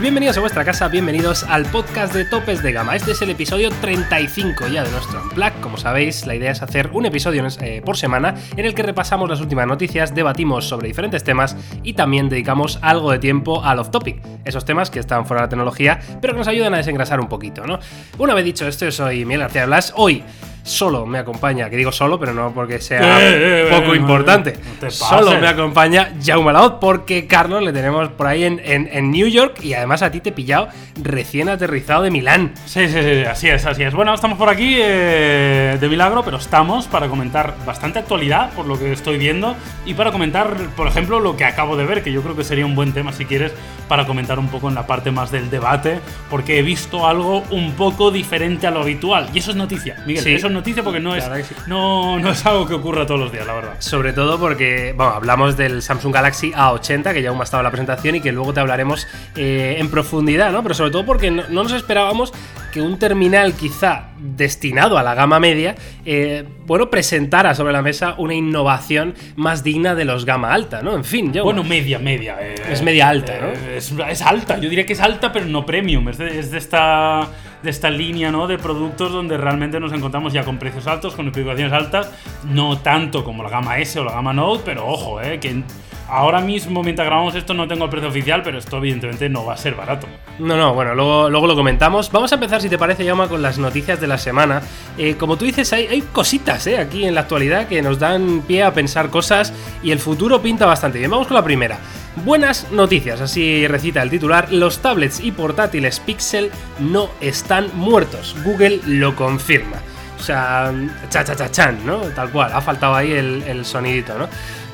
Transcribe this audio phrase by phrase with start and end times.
[0.00, 2.96] bienvenidos a vuestra casa, bienvenidos al podcast de Topes de Gama.
[2.96, 5.60] Este es el episodio 35 ya de nuestro Unplugged.
[5.60, 9.28] Como sabéis, la idea es hacer un episodio eh, por semana en el que repasamos
[9.28, 14.20] las últimas noticias, debatimos sobre diferentes temas y también dedicamos algo de tiempo al off-topic,
[14.44, 17.28] esos temas que están fuera de la tecnología, pero que nos ayudan a desengrasar un
[17.28, 17.78] poquito, ¿no?
[18.18, 19.92] Una vez dicho esto, yo soy Miguel García Blas.
[19.96, 20.24] Hoy
[20.64, 24.54] solo me acompaña, que digo solo, pero no porque sea Eh, eh, poco eh, importante.
[24.64, 28.88] no te solo me acompaña Jaume Laoz, porque Carlos le tenemos por ahí en, en-
[28.90, 30.68] en New York y además a ti te he pillado
[31.02, 32.52] recién aterrizado de Milán.
[32.64, 33.92] Sí, sí, sí, así es, así es.
[33.94, 38.78] Bueno, estamos por aquí eh, de milagro, pero estamos para comentar bastante actualidad, por lo
[38.78, 42.22] que estoy viendo, y para comentar, por ejemplo, lo que acabo de ver, que yo
[42.22, 43.52] creo que sería un buen tema, si quieres,
[43.86, 47.72] para comentar un poco en la parte más del debate, porque he visto algo un
[47.72, 49.28] poco diferente a lo habitual.
[49.34, 50.34] Y eso es noticia, Miguel, Sí.
[50.34, 51.54] eso es noticia porque no es, sí.
[51.66, 53.74] no, no es algo que ocurra todos los días, la verdad.
[53.80, 57.64] Sobre todo porque, bueno, hablamos del Samsung Galaxy A80, que ya aún ha estado en
[57.64, 60.62] la presentación y que luego te hablaremos eh, en profundidad, ¿no?
[60.62, 62.32] Pero sobre todo porque no, no nos esperábamos
[62.72, 65.74] que un terminal quizá destinado a la gama media,
[66.04, 70.94] eh, bueno, presentara sobre la mesa una innovación más digna de los gama alta, ¿no?
[70.96, 71.44] En fin, yo...
[71.44, 72.36] Bueno, media, media.
[72.40, 73.48] eh, Es media alta, ¿no?
[73.48, 76.08] eh, Es, es alta, yo diría que es alta, pero no premium.
[76.08, 77.28] Es de, es de esta,
[77.64, 78.46] de esta línea ¿no?
[78.46, 82.12] de productos donde realmente nos encontramos ya con precios altos, con especificaciones altas.
[82.44, 85.62] No tanto como la gama S o la gama Note, pero ojo, eh, que
[86.08, 89.54] ahora mismo, mientras grabamos esto, no tengo el precio oficial, pero esto evidentemente no va
[89.54, 90.06] a ser barato.
[90.38, 92.10] No, no, bueno, luego, luego lo comentamos.
[92.10, 94.62] Vamos a empezar, si te parece, Yama, con las noticias de la semana.
[94.98, 98.42] Eh, como tú dices, hay, hay cositas eh, aquí en la actualidad que nos dan
[98.46, 99.52] pie a pensar cosas
[99.82, 101.10] y el futuro pinta bastante bien.
[101.10, 101.78] Vamos con la primera.
[102.24, 104.52] Buenas noticias, así recita el titular.
[104.52, 108.36] Los tablets y portátiles Pixel no están muertos.
[108.44, 109.78] Google lo confirma.
[110.18, 110.72] O sea,
[111.10, 111.98] cha cha cha chan, ¿no?
[111.98, 114.28] Tal cual, ha faltado ahí el, el sonidito, ¿no?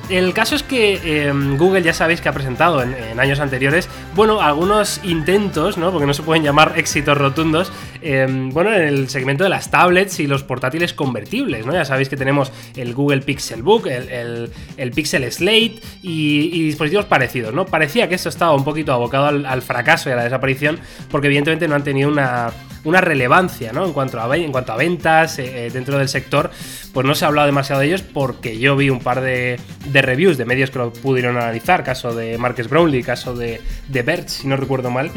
[0.08, 3.88] El caso es que eh, Google ya sabéis que ha presentado en, en años anteriores,
[4.14, 5.92] bueno, algunos intentos, ¿no?
[5.92, 7.72] Porque no se pueden llamar éxitos rotundos,
[8.02, 11.72] eh, bueno, en el segmento de las tablets y los portátiles convertibles, ¿no?
[11.72, 17.04] Ya sabéis que tenemos el Google Pixel Book, el, el- el Pixel Slate y, dispositivos
[17.06, 17.66] parecidos, ¿no?
[17.66, 20.78] Parecía que esto estaba un poquito abocado al, fracaso y a la desaparición,
[21.10, 22.50] porque evidentemente no han tenido una,
[22.84, 23.84] una relevancia, ¿no?
[23.84, 26.50] En cuanto a, en cuanto a ventas eh, eh, dentro del sector,
[26.92, 30.02] pues no se ha hablado demasiado de ellos porque yo vi un par de, de
[30.02, 34.28] reviews de medios que lo pudieron analizar, caso de Marcus Brownlee, caso de, de Verge,
[34.28, 35.10] si no recuerdo mal,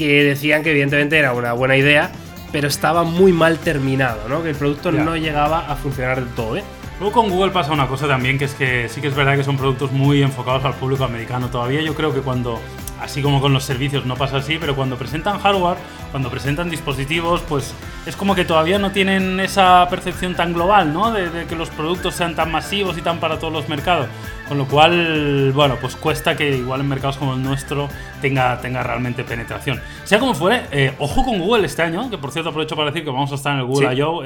[0.00, 2.10] que decían que evidentemente era una buena idea,
[2.52, 4.42] pero estaba muy mal terminado, ¿no?
[4.42, 6.64] Que el producto no llegaba a funcionar del todo, ¿eh?
[6.98, 9.44] Luego con Google pasa una cosa también, que es que sí que es verdad que
[9.44, 11.48] son productos muy enfocados al público americano.
[11.48, 12.58] Todavía yo creo que cuando,
[13.02, 15.76] así como con los servicios no pasa así, pero cuando presentan hardware,
[16.12, 17.74] cuando presentan dispositivos, pues
[18.06, 21.12] es como que todavía no tienen esa percepción tan global, ¿no?
[21.12, 24.06] De, de que los productos sean tan masivos y tan para todos los mercados.
[24.50, 27.88] Con lo cual, bueno, pues cuesta que igual en mercados como el nuestro
[28.20, 29.80] tenga, tenga realmente penetración.
[30.02, 33.04] Sea como fuere, eh, ojo con Google este año, que por cierto aprovecho para decir
[33.04, 33.98] que vamos a estar en el Google Sí.
[33.98, 34.22] I.O.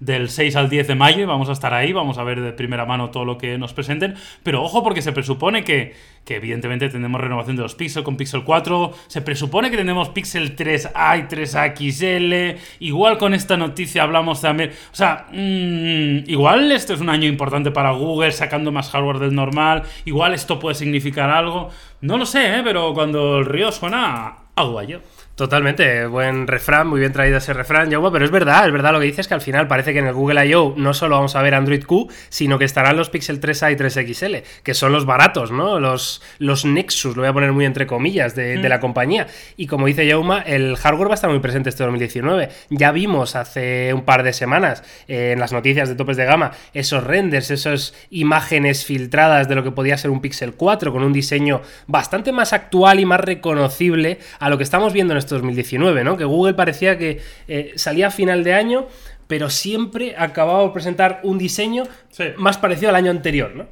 [0.00, 2.52] del 6 al 10 de mayo y vamos a estar ahí, vamos a ver de
[2.52, 4.14] primera mano todo lo que nos presenten.
[4.42, 5.94] Pero ojo porque se presupone que,
[6.24, 10.56] que evidentemente tendremos renovación de los Pixel con Pixel 4, se presupone que tendremos Pixel
[10.56, 17.00] 3A y 3XL, igual con esta noticia hablamos también, o sea, mm, igual este es
[17.00, 21.70] un año importante para Google sacando más hardware del normal, igual esto puede significar algo,
[22.00, 22.62] no lo sé, ¿eh?
[22.64, 25.00] pero cuando el río suena, agua yo.
[25.36, 29.00] Totalmente, buen refrán, muy bien traído ese refrán, Jaume, pero es verdad, es verdad lo
[29.00, 30.74] que dices que al final parece que en el Google I.O.
[30.76, 34.44] no solo vamos a ver Android Q, sino que estarán los Pixel 3A y 3XL,
[34.62, 35.80] que son los baratos, ¿no?
[35.80, 39.26] Los, los Nexus, lo voy a poner muy entre comillas, de, de la compañía.
[39.56, 42.50] Y como dice Jauma, el hardware va a estar muy presente este 2019.
[42.70, 46.52] Ya vimos hace un par de semanas eh, en las noticias de topes de gama
[46.74, 51.12] esos renders, esas imágenes filtradas de lo que podía ser un Pixel 4 con un
[51.12, 56.04] diseño bastante más actual y más reconocible a lo que estamos viendo en este 2019,
[56.04, 56.16] ¿no?
[56.16, 58.86] Que Google parecía que eh, salía a final de año,
[59.26, 62.24] pero siempre acababa por presentar un diseño Sí.
[62.36, 63.66] más parecido al año anterior, ¿no?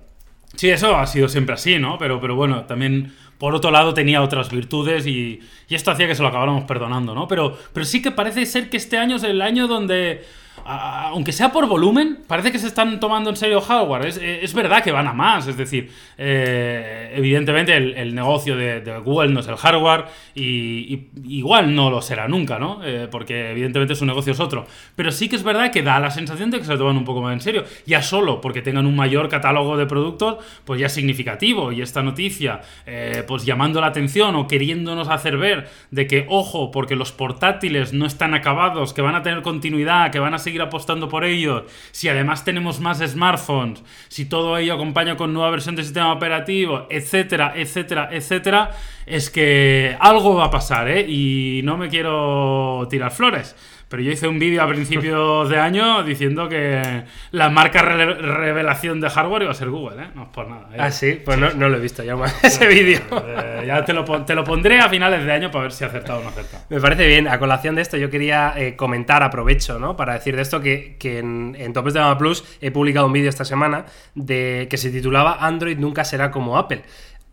[0.57, 1.97] Sí, eso ha sido siempre así, ¿no?
[1.99, 6.15] Pero, pero bueno, también por otro lado tenía otras virtudes y, y esto hacía que
[6.15, 7.27] se lo acabáramos perdonando, ¿no?
[7.27, 10.23] Pero, pero sí que parece ser que este año es el año donde,
[10.65, 14.07] aunque sea por volumen, parece que se están tomando en serio hardware.
[14.07, 18.81] Es, es verdad que van a más, es decir, eh, evidentemente el, el negocio de,
[19.05, 20.05] Google no es el hardware
[20.35, 22.81] y, igual no lo será nunca, ¿no?
[22.85, 24.67] Eh, porque evidentemente su negocio es otro.
[24.97, 27.05] Pero sí que es verdad que da la sensación de que se lo toman un
[27.05, 27.65] poco más en serio.
[27.87, 31.73] Ya solo porque tengan un mayor catálogo de productos, pues ya es significativo.
[31.73, 36.71] Y esta noticia, eh, pues llamando la atención o queriéndonos hacer ver de que, ojo,
[36.71, 40.63] porque los portátiles no están acabados, que van a tener continuidad, que van a seguir
[40.63, 45.77] apostando por ellos, si además tenemos más smartphones, si todo ello acompaña con nueva versión
[45.77, 48.71] del sistema operativo, etcétera, etcétera, etcétera,
[49.07, 51.07] es que algo va a pasar, ¿eh?
[51.09, 53.57] Y no me quiero tirar flores.
[53.93, 59.11] Pero yo hice un vídeo a principios de año diciendo que la marca revelación de
[59.11, 60.07] hardware iba a ser Google, ¿eh?
[60.15, 60.71] No es por nada.
[60.73, 60.79] ¿eh?
[60.79, 63.01] Ah, sí, pues no, lo he visto ya más ese vídeo.
[63.11, 65.89] Eh, ya te lo, te lo, pondré a finales de año para ver si ha
[65.89, 66.65] acertado o no acertado.
[66.71, 67.29] Me parece bien.
[67.29, 69.95] A colación de esto, yo quería eh, comentar, aprovecho, ¿no?
[69.95, 73.13] Para decir de esto que, que en, en, Topes de Gama Plus he publicado un
[73.13, 73.85] vídeo esta semana
[74.15, 76.83] de que se titulaba Android nunca será como Apple.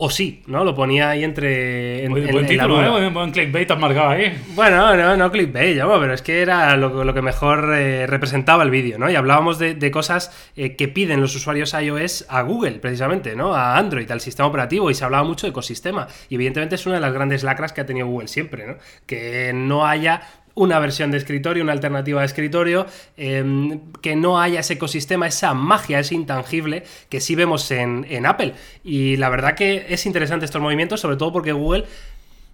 [0.02, 0.64] O sí, ¿no?
[0.64, 2.06] Lo ponía ahí entre.
[2.06, 3.10] En, buen, título, ¿eh?
[3.10, 4.34] Buen, clickbait has marcado ahí.
[4.56, 8.98] Bueno, no, no clickbait, pero es que era lo, que mejor eh, representaba el vídeo,
[8.98, 9.12] ¿no?
[9.12, 13.54] Y hablábamos de, cosas eh, que piden los usuarios iOS a Google, precisamente, ¿no?
[13.54, 16.08] A Android, al sistema operativo, y se hablaba mucho de ecosistema.
[16.30, 18.78] Y evidentemente es una de las grandes lacras que ha tenido Google siempre, ¿no?
[19.06, 20.22] Que no haya
[20.60, 22.86] una versión de escritorio, una alternativa de escritorio,
[23.16, 28.54] em, que no haya ese ecosistema, esa magia, ese intangible que sí vemos en, Apple.
[28.84, 31.86] Y la verdad que es interesante estos movimientos, sobre todo porque Google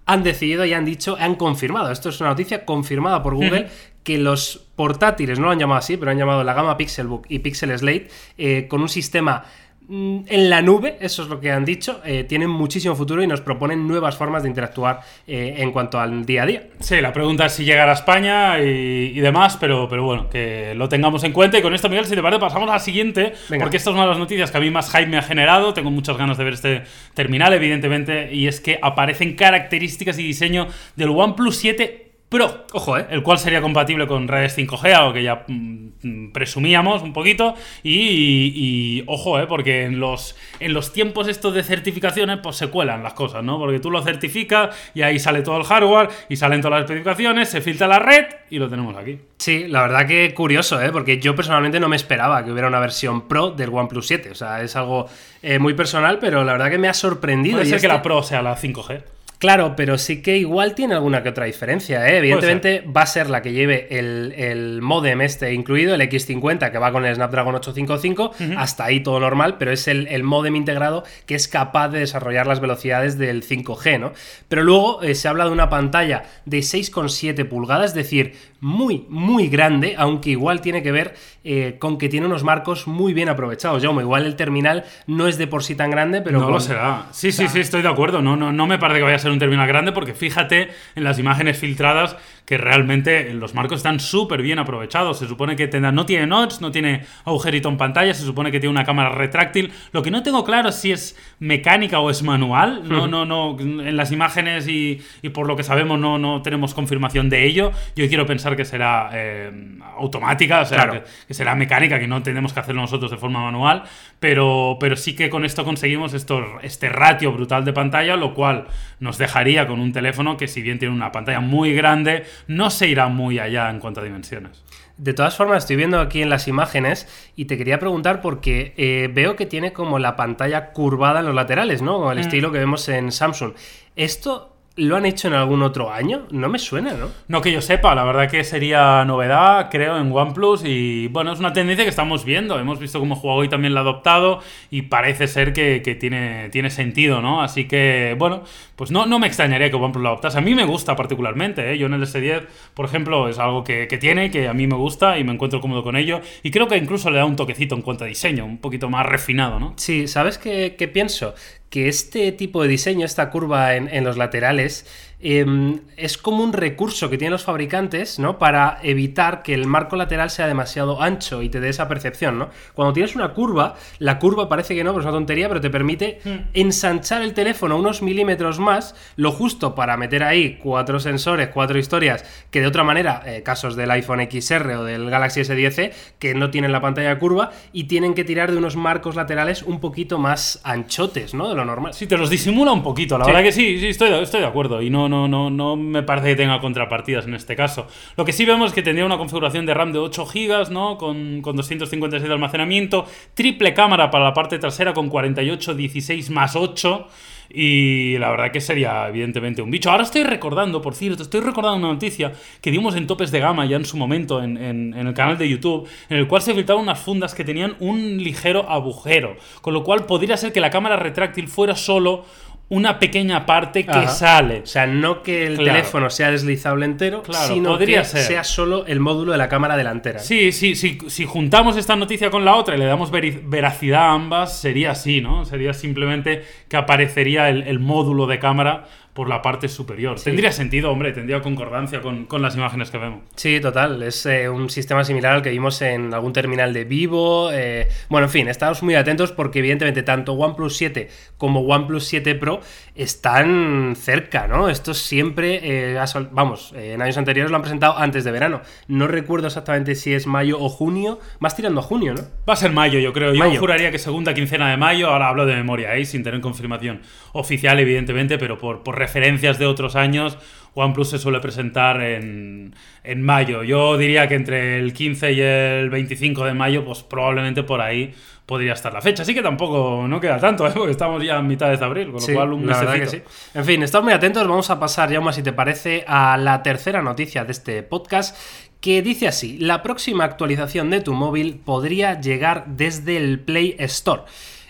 [0.06, 3.70] han decidido y han dicho, han confirmado, esto es una noticia confirmada por Google,
[4.04, 7.40] que los portátiles, no lo han llamado así, pero han llamado la gama Pixelbook y
[7.40, 8.08] Pixel Slate,
[8.38, 9.46] eh, con un sistema
[9.88, 13.42] en la nube, eso es lo que han dicho, eh, tienen muchísimo futuro y nos
[13.42, 16.64] proponen nuevas formas de interactuar eh, en cuanto al día a día.
[16.80, 20.90] Sí, la pregunta es si llegará a España y, demás, pero, pero bueno, que lo
[20.90, 21.58] tengamos en cuenta.
[21.58, 24.04] Y con esto, Miguel, si te parece, pasamos a la siguiente, porque esta es una
[24.04, 25.74] de las noticias que a mí más hype me ha generado.
[25.74, 26.84] Tengo muchas ganas de ver este
[27.14, 32.05] terminal, evidentemente, y es que aparecen características y diseño del OnePlus 7
[32.36, 33.06] Pro, ojo, ¿eh?
[33.12, 37.56] el cual sería compatible con redes 5G, algo que ya mm, mm, presumíamos un poquito.
[37.82, 39.48] Y, ojo, ¿eh?
[39.48, 43.58] porque en los, en los tiempos estos de certificaciones, pues se cuelan las cosas, ¿no?
[43.58, 47.48] Porque tú lo certificas y ahí sale todo el hardware y salen todas las especificaciones,
[47.48, 49.18] se filtra la red y lo tenemos aquí.
[49.38, 50.92] Sí, la verdad que curioso, ¿eh?
[50.92, 54.32] porque yo personalmente no me esperaba que hubiera una versión Pro del OnePlus 7.
[54.32, 55.08] O sea, es algo
[55.42, 57.60] eh, muy personal, pero la verdad que me ha sorprendido.
[57.60, 59.15] Puede ser que la Pro sea la 5G.
[59.46, 62.10] Claro, pero sí que igual tiene alguna que otra diferencia.
[62.10, 62.18] ¿eh?
[62.18, 66.92] Evidentemente va a ser la que lleve el, modem este incluido, el X50, que va
[66.92, 68.58] con el Snapdragon 855.
[68.58, 72.60] Hasta ahí todo normal, pero es el, modem integrado que es capaz de desarrollar las
[72.60, 74.14] velocidades del 5G, ¿no?
[74.48, 78.34] Pero luego eh, se habla de una pantalla de 6,7 pulgadas, es decir,
[78.66, 81.14] muy, muy grande, aunque igual tiene que ver
[81.44, 83.84] eh, con que tiene unos marcos muy bien aprovechados.
[83.84, 86.40] Jaume, igual el terminal no es de por sí tan grande, pero.
[86.40, 87.06] No lo será.
[87.12, 88.24] Sí, sí, sí, estoy de acuerdo.
[88.24, 91.04] No, no, no me parece que vaya a ser un terminal grande, porque fíjate en
[91.04, 95.20] las imágenes filtradas que realmente los marcos están súper bien aprovechados.
[95.20, 98.72] Se supone que no tiene notch, no tiene agujerito en pantalla, se supone que tiene
[98.72, 99.72] una cámara retráctil.
[99.92, 102.88] Lo que no tengo claro es si es mecánica o es manual.
[102.88, 103.58] No, no, no.
[103.60, 105.02] En las imágenes y,
[105.34, 107.72] por lo que sabemos no, no tenemos confirmación de ello.
[107.96, 109.52] Yo quiero pensar que será eh,
[109.98, 113.84] automática, o sea, que, será mecánica, que no tenemos que hacerlo nosotros de forma manual.
[114.20, 118.68] Pero, pero sí que con esto conseguimos esto, este ratio brutal de pantalla, lo cual
[119.00, 122.88] nos dejaría con un teléfono que si bien tiene una pantalla muy grande, no se
[122.88, 124.64] irá muy allá en cuanto a dimensiones.
[124.98, 129.10] De todas formas, estoy viendo aquí en las imágenes y te quería preguntar porque eh,
[129.14, 132.12] veo que tiene como la pantalla curvada en los laterales, ¿no?
[132.12, 132.22] El mm.
[132.22, 133.54] estilo que vemos en Samsung.
[133.98, 136.28] ¿Esto ¿Lo han hecho en algún otro año?
[136.32, 137.10] No me suena, ¿no?
[137.30, 140.64] No que yo sepa, la verdad que sería novedad, creo, en OnePlus.
[140.66, 142.60] Y bueno, es una tendencia que estamos viendo.
[142.60, 147.22] Hemos visto cómo Huawei también la ha adoptado y parece ser que, tiene, tiene sentido,
[147.22, 147.42] ¿no?
[147.42, 148.44] Así que, bueno,
[148.76, 150.40] pues no, no me extrañaría que OnePlus la adoptase.
[150.40, 151.78] A mí me gusta particularmente, ¿eh?
[151.78, 154.76] Yo en el S10, por ejemplo, es algo que, que tiene, que a mí me
[154.76, 156.20] gusta y me encuentro cómodo con ello.
[156.44, 159.06] Y creo que incluso le da un toquecito en cuanto a diseño, un poquito más
[159.06, 159.74] refinado, ¿no?
[159.78, 161.34] Sí, ¿sabes qué, qué pienso?
[161.76, 164.86] Que este tipo de diseño, esta curva en, en los laterales,
[165.20, 168.38] Em, es como un recurso que tienen los fabricantes, ¿no?
[168.38, 172.50] Para evitar que el marco lateral sea demasiado ancho y te dé esa percepción, ¿no?
[172.74, 175.70] Cuando tienes una curva, la curva parece que no, pero es una tontería, pero te
[175.70, 176.36] permite hmm.
[176.54, 182.26] ensanchar el teléfono unos milímetros más, lo justo para meter ahí cuatro sensores, cuatro historias,
[182.52, 186.52] que de otra manera, eh, casos del iPhone XR o del Galaxy S10, que no
[186.52, 190.60] tienen la pantalla curva y tienen que tirar de unos marcos laterales un poquito más
[190.64, 191.50] anchotes, ¿no?
[191.50, 191.94] De lo normal.
[191.94, 194.82] Sí, te los disimula un poquito, la verdad que sí, sí, estoy, estoy de acuerdo.
[194.82, 197.88] Y no, no, no, me parece que tenga contrapartidas en este caso.
[198.18, 200.98] Lo que sí vemos es que tendría una configuración de RAM de 8 GB, ¿no?
[200.98, 206.56] Con, con 256 de almacenamiento, triple cámara para la parte trasera con 48, 16 más
[206.56, 207.08] 8.
[207.50, 209.92] Y la verdad que sería evidentemente un bicho.
[209.92, 213.66] Ahora estoy recordando, por cierto, estoy recordando una noticia que dimos en Topes de Gama
[213.66, 216.84] ya en su momento en, en, el canal de YouTube, en el cual se filtraron
[216.84, 219.36] unas fundas que tenían un ligero agujero.
[219.62, 222.26] Con lo cual podría ser que la cámara retráctil fuera solo
[222.68, 224.08] una pequeña parte que Ajá.
[224.08, 224.62] sale.
[224.62, 225.72] O sea, no que el Claro.
[225.74, 228.22] teléfono sea deslizable entero, Claro, sino podría que ser.
[228.24, 230.18] sea solo el módulo de la cámara delantera.
[230.20, 234.12] Sí, sí, sí, si juntamos esta noticia con la otra y le damos veracidad a
[234.14, 235.46] ambas, sería así, ¿no?
[235.46, 240.20] Sería simplemente que aparecería el, el módulo de cámara por la parte superior.
[240.20, 243.22] Tendría sentido, hombre, tendría concordancia con, con las imágenes que vemos.
[243.38, 244.04] Sí, total.
[244.04, 247.50] Es eh, un sistema similar al que vimos en algún terminal de Vivo.
[247.54, 251.08] eh, Bueno, en fin, estamos muy atentos porque evidentemente tanto OnePlus 7
[251.38, 252.60] como OnePlus 7 Pro
[252.94, 254.68] están cerca, ¿no?
[254.68, 255.98] Esto siempre, eh,
[256.32, 258.62] vamos, en años anteriores lo han presentado antes de verano.
[258.90, 261.20] No recuerdo exactamente si es mayo o junio.
[261.40, 262.22] Más tirando a junio, ¿no?
[262.48, 263.34] Va a ser mayo, yo creo.
[263.34, 266.04] Yo juraría que segunda quincena de mayo, ahora hablo de memoria, ¿eh?
[266.04, 270.38] sin tener confirmación oficial, evidentemente, pero por, por referencias de otros años,
[270.74, 273.64] OnePlus se suele presentar en, en mayo.
[273.64, 278.14] Yo diría que entre el 15 y el 25 de mayo, pues probablemente por ahí
[278.46, 279.24] podría estar la fecha.
[279.24, 280.72] Así que tampoco no queda tanto, ¿eh?
[280.76, 283.08] porque estamos ya en mitad de abril, con lo Sí, cual un la verdad que
[283.08, 283.22] sí.
[283.54, 284.48] En fin, estamos muy atentos.
[284.48, 288.38] Vamos a pasar, ya si te parece, a la tercera noticia de este podcast.
[288.82, 294.24] Que dice así: La próxima actualización de tu móvil podría llegar desde el Play Store.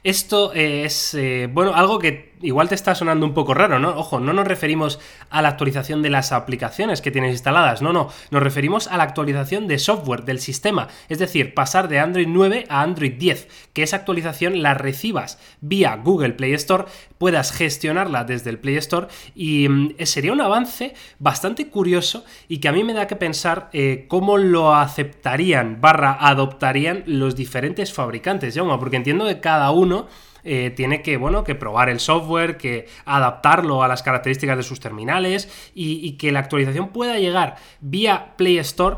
[0.05, 3.89] Esto es, eh, bueno, algo que igual te está sonando un poco raro, ¿no?
[3.97, 4.99] Ojo, no nos referimos
[5.31, 9.03] a la actualización de las aplicaciones que tienes instaladas, no, no, nos referimos a la
[9.03, 13.83] actualización de software del sistema, es decir, pasar de Android 9 a Android 10, que
[13.83, 16.85] esa actualización la recibas vía Google Play Store,
[17.17, 22.67] puedas gestionarla desde el Play Store y mm, sería un avance bastante curioso y que
[22.67, 28.55] a mí me da que pensar eh, cómo lo aceptarían barra adoptarían los diferentes fabricantes,
[28.55, 29.94] Jaume, porque entiendo que cada uno
[30.43, 34.79] eh, tiene que, bueno, que probar el software, que adaptarlo a las características de sus
[34.79, 38.97] terminales y, que la actualización pueda llegar vía Play Store.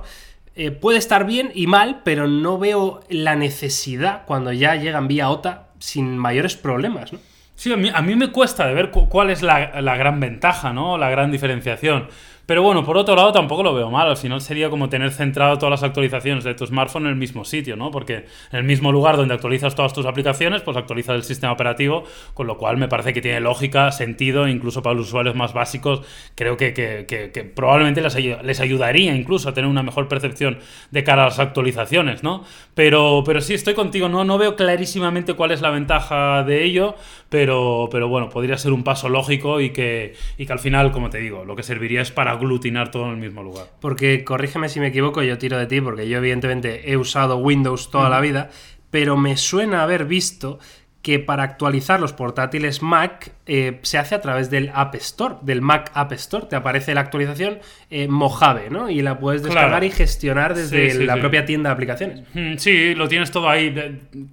[0.55, 5.29] eh, puede estar bien y mal, pero no veo la necesidad cuando ya llegan vía
[5.29, 7.11] OTA sin mayores problemas.
[7.55, 10.19] Sí, a mí, a mí me cuesta de ver cu- cuál es la, la gran
[10.19, 10.97] ventaja, ¿no?
[10.97, 12.07] La gran diferenciación.
[12.47, 14.07] Pero bueno, por otro lado tampoco lo veo mal.
[14.07, 17.43] Al final sería como tener centrado todas las actualizaciones de tu smartphone en el mismo
[17.43, 17.91] sitio, ¿no?
[17.91, 18.15] Porque
[18.51, 22.47] en el mismo lugar donde actualizas todas tus aplicaciones, pues actualizas el sistema operativo, con
[22.47, 26.01] lo cual me parece que tiene lógica, sentido, incluso para los usuarios más básicos,
[26.35, 31.03] creo que, que- que- probablemente les, les ayudaría incluso a tener una mejor percepción de
[31.03, 32.45] cara a las actualizaciones, ¿no?
[32.73, 36.95] Pero, pero sí, estoy contigo, no, no veo clarísimamente cuál es la ventaja de ello,
[37.29, 41.09] pero, pero bueno, podría ser un paso lógico y que, y que al final, como
[41.09, 43.67] te digo, lo que serviría es para aglutinar todo en el mismo lugar.
[43.79, 47.91] Porque corrígeme si me equivoco, yo tiro de ti, porque yo evidentemente he usado Windows
[47.91, 48.49] toda la vida,
[48.91, 50.59] pero me suena haber visto
[51.07, 55.61] que para actualizar los portátiles Mac eh, se hace a través del App Store, del
[55.61, 56.47] Mac App Store.
[56.49, 57.59] Te aparece la actualización
[57.89, 58.89] eh, Mojave, ¿no?
[58.89, 59.85] Y la puedes descargar Claro.
[59.85, 61.19] y gestionar desde Sí, sí, la sí.
[61.21, 62.23] propia tienda de aplicaciones.
[62.33, 63.73] Mm, Sí, lo tienes todo ahí.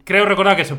[0.02, 0.75] Creo recordar que se,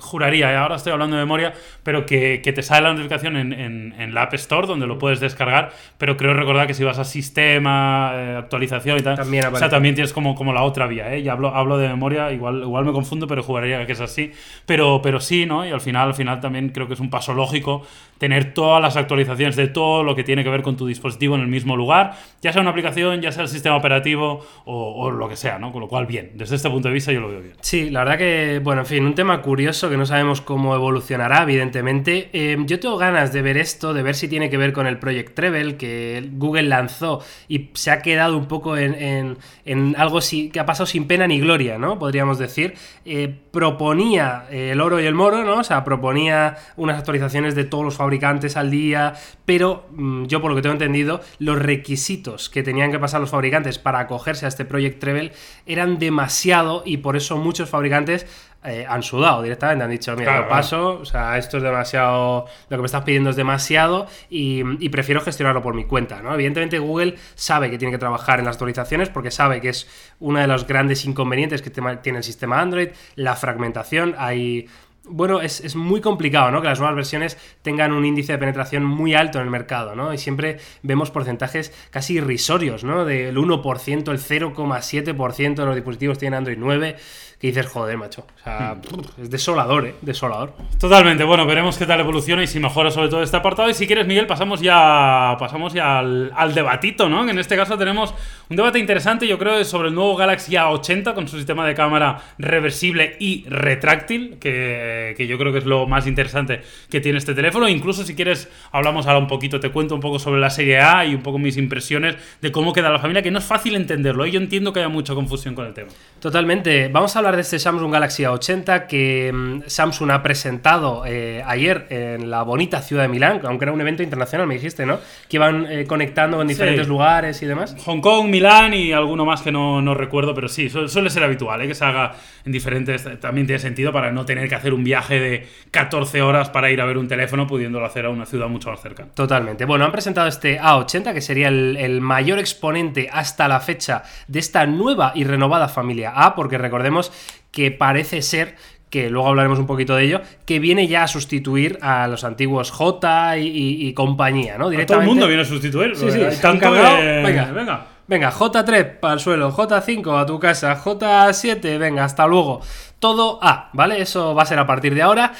[0.00, 1.52] juraría, eh, ahora estoy hablando de memoria,
[1.84, 4.98] pero que, que te sale la notificación en, en- en la App Store donde lo
[4.98, 9.56] puedes descargar, pero creo recordar que si vas a sistema, actualización y tal, También o
[9.56, 11.20] sea, también tienes como, como la otra vía, ¿eh?
[11.20, 14.32] Y hablo, hablo de memoria, igual, igual me confundo, pero juraría que es así.
[14.66, 15.66] Pero, pero sí, ¿no?
[15.66, 17.82] Y al final, al final también creo que es un paso lógico
[18.18, 21.40] tener todas las actualizaciones de todo lo que tiene que ver con tu dispositivo en
[21.42, 25.28] el mismo lugar, ya sea una aplicación, ya sea el sistema operativo o, o lo
[25.28, 25.72] que sea, ¿no?
[25.72, 27.54] Con lo cual, bien, desde este punto de vista yo lo veo bien.
[27.60, 31.42] Sí, la verdad que, bueno, en fin, un tema curioso que no sabemos cómo evolucionará,
[31.42, 32.28] evidentemente.
[32.32, 34.98] Eh, yo tengo ganas de ver esto, de ver si tiene que ver con el
[34.98, 40.20] Project Treble que Google lanzó y se ha quedado un poco en, en- en algo
[40.20, 41.98] si- que ha pasado sin pena ni gloria, ¿no?
[41.98, 42.74] Podríamos decir.
[43.04, 45.58] Eh, proponía eh, el oro y el moro, ¿no?
[45.58, 49.12] O sea, proponía unas actualizaciones de todos los fabricantes al día,
[49.44, 53.28] pero mm, yo por lo que tengo entendido, los requisitos que tenían que pasar los
[53.28, 55.32] fabricantes para acogerse a este Project Treble
[55.66, 58.26] eran demasiado y por eso muchos fabricantes
[58.64, 62.46] eh, han sudado directamente, han dicho, mira, Claro, lo paso, o sea, esto es demasiado,
[62.70, 66.32] lo que me estás pidiendo es demasiado y, y prefiero gestionarlo por mi cuenta, ¿no?
[66.32, 69.86] Evidentemente Google sabe que tiene que trabajar en las actualizaciones porque sabe que es
[70.18, 74.66] uno de los grandes inconvenientes que tiene el sistema Android, la fragmentación, hay...
[75.10, 76.60] Bueno, es, es muy complicado, ¿no?
[76.60, 80.12] Que las nuevas versiones tengan un índice de penetración muy alto en el mercado, ¿no?
[80.12, 83.04] Y siempre vemos porcentajes casi irrisorios, ¿no?
[83.04, 86.96] Del 1%, el 0,7% de los dispositivos tienen Android 9,
[87.38, 88.26] que dices, joder, macho.
[88.40, 88.76] O sea,
[89.20, 89.94] es desolador, ¿eh?
[90.02, 90.54] Desolador.
[90.78, 93.70] Totalmente, bueno, veremos qué tal evoluciona y si mejora sobre todo este apartado.
[93.70, 97.24] Y si quieres, Miguel, pasamos ya, pasamos ya al, al debatito, ¿no?
[97.24, 98.14] Que en este caso tenemos
[98.48, 102.20] un debate interesante, yo creo, sobre el nuevo Galaxy A80 con su sistema de cámara
[102.38, 107.18] reversible y retráctil, que eh, que yo creo que es lo más interesante que tiene
[107.18, 107.68] este teléfono.
[107.68, 111.04] Incluso si quieres, hablamos ahora un poquito, te cuento un poco sobre la serie A
[111.04, 114.26] y un poco mis impresiones de cómo queda la familia, que no es fácil entenderlo.
[114.26, 115.90] Y yo entiendo que haya mucha confusión con el tema.
[116.20, 116.88] Totalmente.
[116.88, 121.86] Vamos a hablar de este Samsung Galaxy A80 que mm, Samsung ha presentado eh, ayer
[121.90, 124.98] en la bonita ciudad de Milán, aunque era un evento internacional, me dijiste, ¿no?
[125.28, 127.76] Que iban eh, conectando en diferentes lugares y demás.
[127.84, 131.60] Hong Kong, Milán y alguno más que no, no recuerdo, pero sí, suele ser habitual,
[131.62, 131.68] ¿eh?
[131.68, 133.06] que se haga en diferentes.
[133.20, 136.80] También tiene sentido para no tener que hacer un viaje de 14 horas para ir
[136.80, 139.10] a ver un teléfono, pudiéndolo hacer a una ciudad mucho más cercana.
[139.14, 139.64] Totalmente.
[139.64, 144.38] Bueno, han presentado este A80, que sería el, el mayor exponente hasta la fecha de
[144.38, 147.12] esta nueva y renovada familia A, porque recordemos
[147.50, 148.56] que parece ser
[148.90, 152.70] que luego hablaremos un poquito de ello, que viene ya a sustituir a los antiguos
[152.70, 154.70] J y, compañía, ¿no?
[154.70, 154.86] Directamente.
[154.86, 155.96] todo el mundo viene a sustituir.
[155.96, 157.00] Sí, sí, cargados.
[157.00, 157.86] Venga, venga.
[158.08, 162.62] Venga, J3 para el suelo, J5 a tu casa, J7, venga, hasta luego.
[162.98, 164.00] Todo A, ¿vale?
[164.00, 165.34] Eso va a ser a partir de ahora.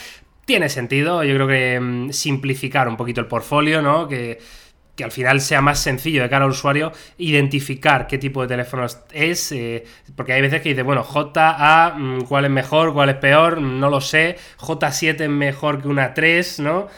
[0.44, 4.06] Tiene sentido, yo creo que mm, simplificar un poquito el portfolio, ¿no?
[4.06, 4.38] Que
[4.98, 8.84] que al final sea más sencillo de cara al usuario identificar qué tipo de teléfono
[9.12, 9.84] es, eh,
[10.16, 12.92] porque hay veces que dice, bueno, JA, mm, ¿cuál es mejor?
[12.92, 13.60] ¿Cuál es peor?
[13.60, 14.36] No lo sé.
[14.58, 16.88] J7 es mejor que una 3, ¿no?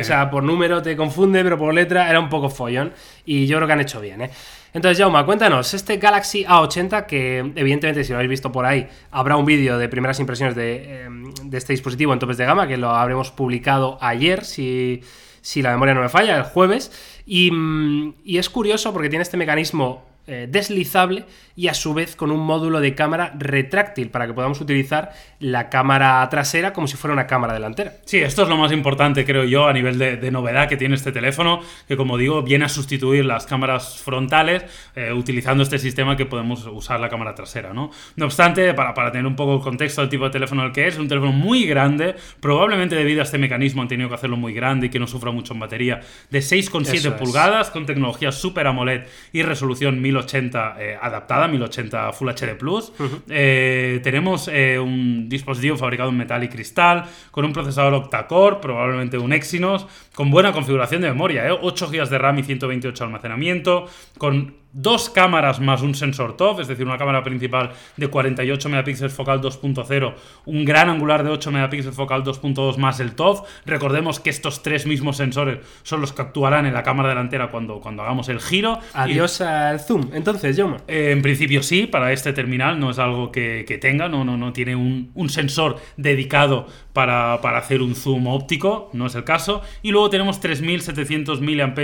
[0.00, 2.94] O sea, por número te confunde, pero por letra era un poco follón.
[3.26, 4.30] Y yo creo que han hecho bien, ¿eh?
[4.72, 9.36] Entonces, Jauma, cuéntanos, este Galaxy A80, que evidentemente si lo habéis visto por ahí, habrá
[9.36, 12.78] un vídeo de primeras impresiones de, em, de este dispositivo en topes de gama, que
[12.78, 15.02] lo habremos publicado ayer, si
[15.42, 17.19] si la memoria no me falla, el jueves.
[17.32, 21.24] Y, mm, y es curioso porque tiene este mecanismo eh, deslizable
[21.56, 25.10] y a su vez con un módulo de cámara retráctil para que podamos utilizar
[25.40, 27.94] la cámara trasera como si fuera una cámara delantera.
[28.04, 31.10] Sí, esto es lo más importante creo yo a nivel de, novedad que tiene este
[31.10, 34.62] teléfono, que como digo viene a sustituir las cámaras frontales
[34.94, 37.74] eh, utilizando este sistema que podemos usar la cámara trasera.
[37.74, 40.70] No, no obstante, para, para tener un poco el contexto del tipo de teléfono el
[40.70, 44.14] que es, es un teléfono muy grande, probablemente debido a este mecanismo han tenido que
[44.14, 48.30] hacerlo muy grande y que no sufra mucho en batería, de 6,7 pulgadas con tecnología
[48.30, 52.92] Super AMOLED y resolución 1080 1080 eh, adaptada, 1080 Full HD Plus.
[53.28, 59.18] Eh, tenemos eh, un dispositivo fabricado en metal y cristal, con un procesador octa-core, probablemente
[59.18, 63.86] un Exynos, con buena configuración de memoria, 8 GB de RAM y 128 de almacenamiento,
[64.18, 69.12] con dos cámaras más un sensor TOF, es decir, una cámara principal de 48 megapíxeles
[69.12, 70.14] focal 2.0,
[70.46, 73.42] un gran angular de 8 megapíxeles focal 2.2 más el TOF.
[73.66, 77.80] Recordemos que estos tres mismos sensores son los que actuarán en la cámara delantera cuando,
[77.80, 78.78] cuando hagamos el giro.
[78.94, 80.78] Adiós al zoom, entonces, Joma.
[80.86, 84.52] Eh, en principio sí, para este terminal no es algo que, tenga, no, no, no
[84.52, 89.62] tiene un, un sensor dedicado para, para, hacer un zoom óptico, no es el caso.
[89.82, 91.74] Y luego tenemos 3700 mAh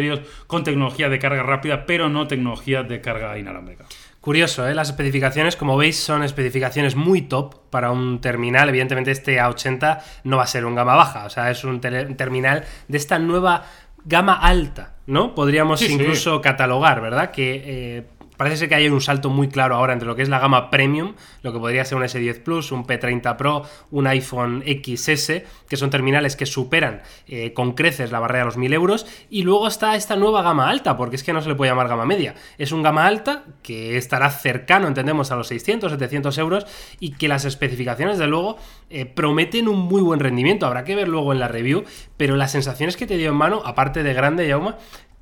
[0.46, 3.85] con tecnología de carga rápida, pero no tecnología de carga inalámbrica.
[4.21, 4.75] Curioso, ¿eh?
[4.75, 8.69] las especificaciones, como veis, son especificaciones muy top para un terminal.
[8.69, 12.65] Evidentemente, este A80 no va a ser un gama baja, o sea, es un, terminal
[12.89, 13.65] de esta nueva
[14.05, 15.35] gama alta, ¿no?
[15.35, 17.31] Podríamos incluso catalogar, ¿verdad?
[17.31, 20.29] Que eh, Parece ser que hay un salto muy claro ahora entre lo que es
[20.29, 24.62] la gama premium, lo que podría ser un S10 Plus, un P30 Pro, un iPhone
[24.66, 29.07] XS, que son terminales que superan eh, con creces la barrera de los 1000 euros,
[29.31, 31.88] y luego está esta nueva gama alta, porque es que no se le puede llamar
[31.88, 32.35] gama media.
[32.59, 36.66] Es un gama alta que estará cercano, entendemos, a los 600, 700 euros,
[37.01, 38.59] y que las especificaciones, de luego,
[38.90, 40.66] eh, prometen un muy buen rendimiento.
[40.66, 41.85] Habrá que ver luego en la review,
[42.16, 44.77] pero las sensaciones que te dio en mano, aparte de grande, Yauma,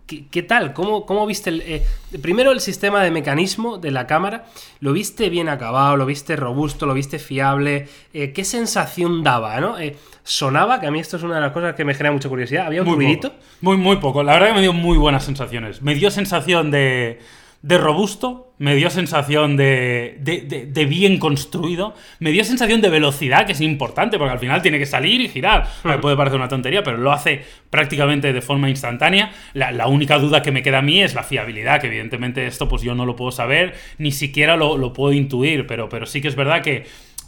[0.06, 0.74] ¿Qué, tal?
[0.74, 1.82] ¿Cómo, cómo viste el, eh,
[2.20, 4.44] primero el sistema de mecanismo de la cámara?
[4.80, 5.96] ¿Lo viste bien acabado?
[5.96, 6.84] ¿Lo viste robusto?
[6.84, 7.88] ¿Lo viste fiable?
[8.12, 9.58] Eh, ¿Qué sensación daba?
[9.60, 9.78] ¿no?
[9.78, 10.78] Eh, ¿Sonaba?
[10.78, 12.66] Que a mí esto es una de las cosas que me genera mucha curiosidad.
[12.66, 13.32] ¿Había un ruidito?
[13.62, 14.22] Muy, muy poco.
[14.22, 15.80] La verdad que me dio muy buenas sensaciones.
[15.80, 17.20] Me dio sensación de
[17.64, 23.52] de robusto, me dio sensación de, de, bien construido, me dio sensación de velocidad, que
[23.52, 25.66] es importante, porque al final tiene que salir y girar.
[25.82, 29.32] Me puede parecer una tontería, pero lo hace prácticamente de forma instantánea.
[29.54, 32.82] La, única duda que me queda a mí es la fiabilidad, que evidentemente esto pues
[32.82, 36.28] yo no lo puedo saber, ni siquiera lo, lo puedo intuir, pero, pero sí que
[36.28, 36.84] es verdad que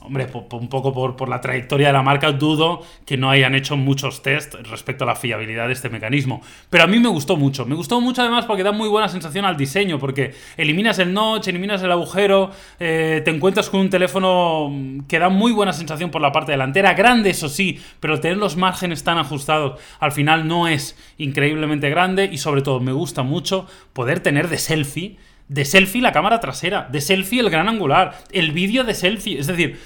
[0.06, 4.22] hombre, un poco por, la trayectoria de la marca, dudo que no hayan hecho muchos
[4.22, 6.42] test respecto a la fiabilidad de este mecanismo.
[6.70, 7.66] Pero a mí me gustó mucho.
[7.66, 11.48] Me gustó mucho además porque da muy buena sensación al diseño, porque eliminas el notch,
[11.48, 14.72] eliminas el agujero, eh, te encuentras con un teléfono
[15.08, 18.56] que da muy buena sensación por la parte delantera, grande eso sí, pero tener los
[18.56, 23.66] márgenes tan ajustados al final no es increíblemente grande y sobre todo me gusta mucho
[23.92, 25.16] poder tener de selfie
[25.48, 29.38] de selfie la cámara trasera, de selfie el gran angular, el vídeo de selfie.
[29.38, 29.78] Es decir,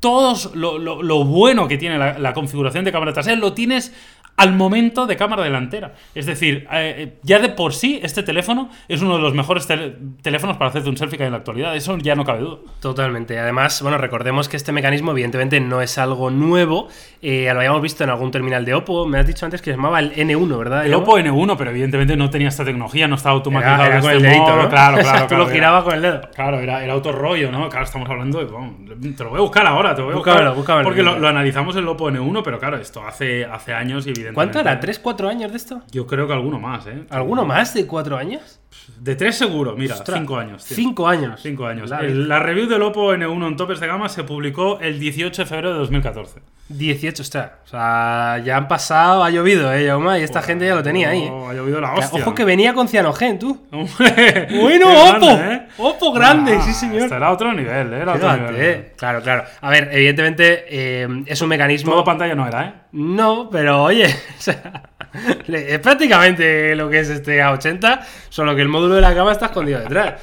[0.00, 3.92] todo lo, bueno que tiene la, configuración de cámara trasera lo tienes
[4.38, 5.94] al momento de cámara delantera.
[6.14, 10.56] Es decir, eh, ya de por sí este teléfono es uno de los mejores teléfonos
[10.56, 11.74] para hacerte un selfie que hay en la actualidad.
[11.74, 12.58] Eso ya no cabe duda.
[12.80, 13.36] Totalmente.
[13.36, 16.88] Además, bueno, recordemos que este mecanismo evidentemente no es algo nuevo.
[17.20, 19.06] Eh, lo habíamos visto en algún terminal de Oppo.
[19.06, 20.86] Me has dicho antes que se llamaba el N1, ¿verdad?
[20.86, 23.86] El Oppo N1, pero evidentemente no tenía esta tecnología, no estaba automatizado.
[23.86, 24.68] Era, con este el dedito, ¿no?
[24.68, 25.26] Claro, claro.
[25.26, 26.20] Tú lo girabas con el dedo.
[26.32, 27.68] Claro, era, era otro rollo, ¿no?
[27.68, 29.14] Claro, estamos hablando de...
[29.14, 30.34] te lo voy a buscar ahora, te lo voy a buscar.
[30.34, 30.84] Búscamelo, búscamelo.
[30.84, 34.27] Porque lo, lo, analizamos el Oppo N1, pero claro, esto hace, hace años y evidentemente...
[34.34, 34.80] ¿Cuánto era?
[34.80, 35.82] ¿3, 4 años de esto?
[35.90, 37.04] Yo creo que alguno más, ¿eh?
[37.10, 38.60] ¿Alguno más de 4 años?
[38.98, 40.64] De 3 seguro, mira, 5 años.
[40.64, 41.40] 5 años.
[41.42, 41.90] 5 años.
[41.90, 45.46] La, la, review del Oppo N1 en topes de gama se publicó el 18 de
[45.46, 46.40] febrero de 2014.
[46.68, 47.60] 18, está.
[47.64, 50.18] O sea, ya han pasado, ha llovido, ¿eh, Yauma?
[50.18, 51.22] Y esta oh, gente ya lo tenía ahí.
[51.22, 51.46] ¿eh?
[51.48, 52.20] Ha llovido la hostia.
[52.20, 53.66] Ojo que venía con cianogen, tú.
[53.70, 55.26] Bueno, Oppo.
[55.26, 55.68] Grande, ¿eh?
[55.78, 57.04] Oppo grande, ah, sí, señor.
[57.04, 58.02] Este era otro nivel, ¿eh?
[58.02, 58.56] Era otro nivel.
[58.56, 58.92] Eh.
[58.96, 59.44] Claro, claro.
[59.60, 61.92] A ver, evidentemente eh, es un mecanismo.
[61.92, 62.72] Todo pantalla no era, ¿eh?
[62.92, 64.06] No, pero oye,
[64.38, 64.87] o sea,
[65.48, 69.46] es prácticamente lo que es este A80, solo que el módulo de la cama está
[69.46, 70.20] escondido detrás.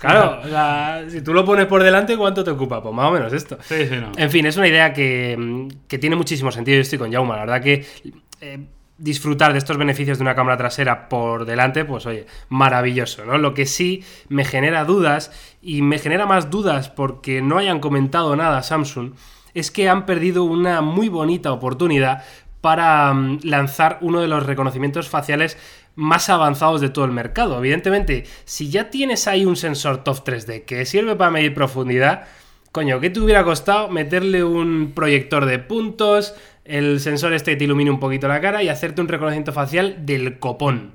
[0.00, 2.82] Claro, o sea, si tú lo pones por delante, ¿cuánto te ocupa?
[2.82, 3.58] Pues más o menos esto.
[3.62, 4.12] Sí, sí, no.
[4.16, 6.76] En fin, es una idea que, que tiene muchísimo sentido.
[6.76, 7.86] Yo estoy con Jauma, la verdad que.
[8.40, 8.58] Eh,
[8.96, 13.38] disfrutar de estos beneficios de una cámara trasera por delante, pues oye, maravilloso, ¿no?
[13.38, 18.36] Lo que sí me genera dudas, y me genera más dudas porque no hayan comentado
[18.36, 19.14] nada Samsung,
[19.54, 22.24] es que han perdido una muy bonita oportunidad
[22.64, 25.58] para um, lanzar uno de los reconocimientos faciales
[25.96, 27.58] más avanzados de todo el mercado.
[27.58, 32.24] Evidentemente, si ya tienes ahí un sensor TOF 3D que sirve para medir profundidad,
[32.72, 37.90] coño, ¿qué te hubiera costado meterle un proyector de puntos, el sensor este te ilumine
[37.90, 40.92] un poquito la cara y hacerte un reconocimiento facial del copón?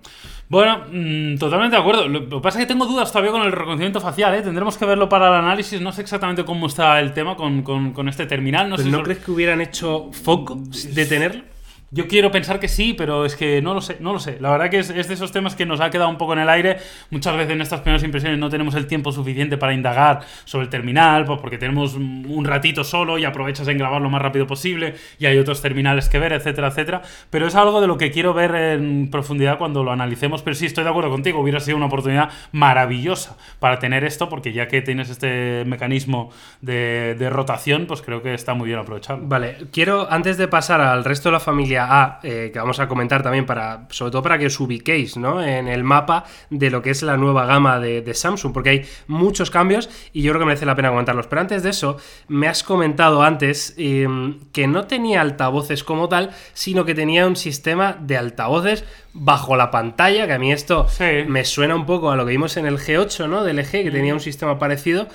[0.50, 2.08] Bueno, mmm, totalmente de acuerdo.
[2.08, 4.42] Lo que pasa es que tengo dudas todavía con el reconocimiento facial, ¿eh?
[4.42, 5.80] Tendremos que verlo para el análisis.
[5.80, 8.68] No sé exactamente cómo está el tema con, con, con este terminal.
[8.68, 10.58] No, ¿Pero sé no si- crees que hubieran hecho foco
[10.92, 11.44] de tenerlo?
[11.92, 14.38] Yo quiero pensar que sí, pero es que no lo sé, no lo sé.
[14.40, 16.40] La verdad que es, es, de esos temas que nos ha quedado un poco en
[16.40, 16.78] el aire.
[17.10, 20.70] Muchas veces en estas primeras impresiones no tenemos el tiempo suficiente para indagar sobre el
[20.70, 24.94] terminal, pues porque tenemos un ratito solo y aprovechas en grabar lo más rápido posible
[25.18, 27.02] y hay otros terminales que ver, etcétera, etcétera.
[27.32, 30.44] Pero es algo de lo que quiero ver en profundidad cuando lo analicemos.
[30.44, 34.54] Pero sí, estoy de acuerdo contigo, hubiera sido una oportunidad maravillosa para tener esto, porque
[34.54, 36.30] ya que tienes este mecanismo
[36.62, 39.22] de, de rotación, pues creo que está muy bien aprovechado.
[39.24, 42.88] Vale, quiero, antes de pasar al resto de la familia A, eh, que vamos a
[42.88, 45.44] comentar también, para, sobre todo para que os ubiquéis ¿no?
[45.44, 48.86] en el mapa de lo que es la nueva gama de, de, Samsung, porque hay
[49.08, 51.28] muchos cambios y yo creo que merece la pena comentarlos.
[51.28, 54.08] Pero antes de eso, me has comentado antes eh,
[54.52, 59.72] que no tenía altavoces como tal, sino que tenía un sistema de altavoces bajo la
[59.72, 61.24] pantalla, que a mí esto Sí.
[61.28, 63.44] me suena un poco a lo que vimos en el G8, ¿no?
[63.44, 65.08] Del LG, que tenía un sistema parecido,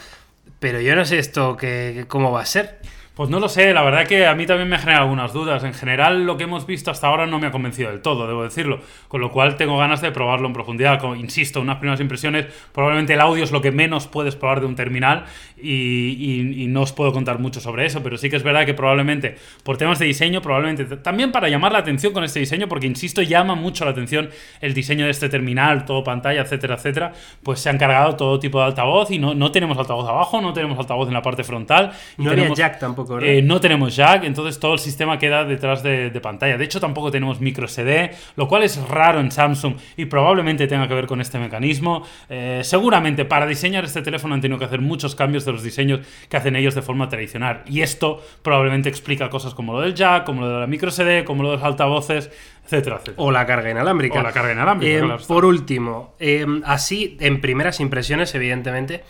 [0.59, 2.79] pero yo no sé esto que, cómo va a ser.
[3.15, 5.63] Pues no lo sé, la verdad que a mí también me genera algunas dudas.
[5.63, 8.43] En general, lo que hemos visto hasta ahora no me ha convencido del todo, debo
[8.43, 8.81] decirlo.
[9.07, 10.99] Con lo cual tengo ganas de probarlo en profundidad.
[10.99, 14.67] Como, insisto, unas primeras impresiones, probablemente el audio es lo que menos puedes probar de
[14.67, 15.27] un terminal
[15.65, 18.67] y, y, y, no os puedo contar mucho sobre eso, pero sí que es verdad
[18.67, 22.69] que probablemente por temas de diseño, probablemente también para llamar la atención con este diseño,
[22.69, 27.13] porque insisto, llama mucho la atención el diseño de este terminal, todo pantalla, etcétera, etcétera,
[27.43, 30.53] pues se han cargado todo tipo de altavoz y no, no tenemos altavoz abajo, no
[30.53, 31.93] tenemos altavoz en la parte frontal.
[32.19, 33.21] no tenemos, había jack tampoco.
[33.21, 33.27] ¿no?
[33.27, 36.59] Eh, no tenemos jack, entonces todo el sistema queda detrás de, de, pantalla.
[36.59, 40.87] De hecho, tampoco tenemos micro SD, lo cual es raro en Samsung y probablemente tenga
[40.89, 42.05] que ver con este mecanismo.
[42.29, 46.01] Eh, seguramente para diseñar este teléfono han tenido que hacer muchos cambios de los diseños
[46.29, 47.63] que hacen ellos de forma tradicional.
[47.67, 51.25] Y esto probablemente explica cosas como lo del jack, como lo de la micro SD,
[51.25, 52.31] como lo de los altavoces,
[52.65, 53.17] etcétera, etcétera.
[53.19, 54.21] O la carga inalámbrica.
[54.21, 54.97] O la carga inalámbrica.
[54.97, 59.05] Eh, claro, por último, eh, así en primeras impresiones, evidentemente.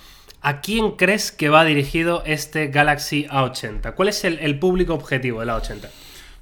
[0.47, 3.95] ¿A quién crees que va dirigido este Galaxy A80?
[3.95, 5.89] ¿Cuál es el, el público objetivo del A80?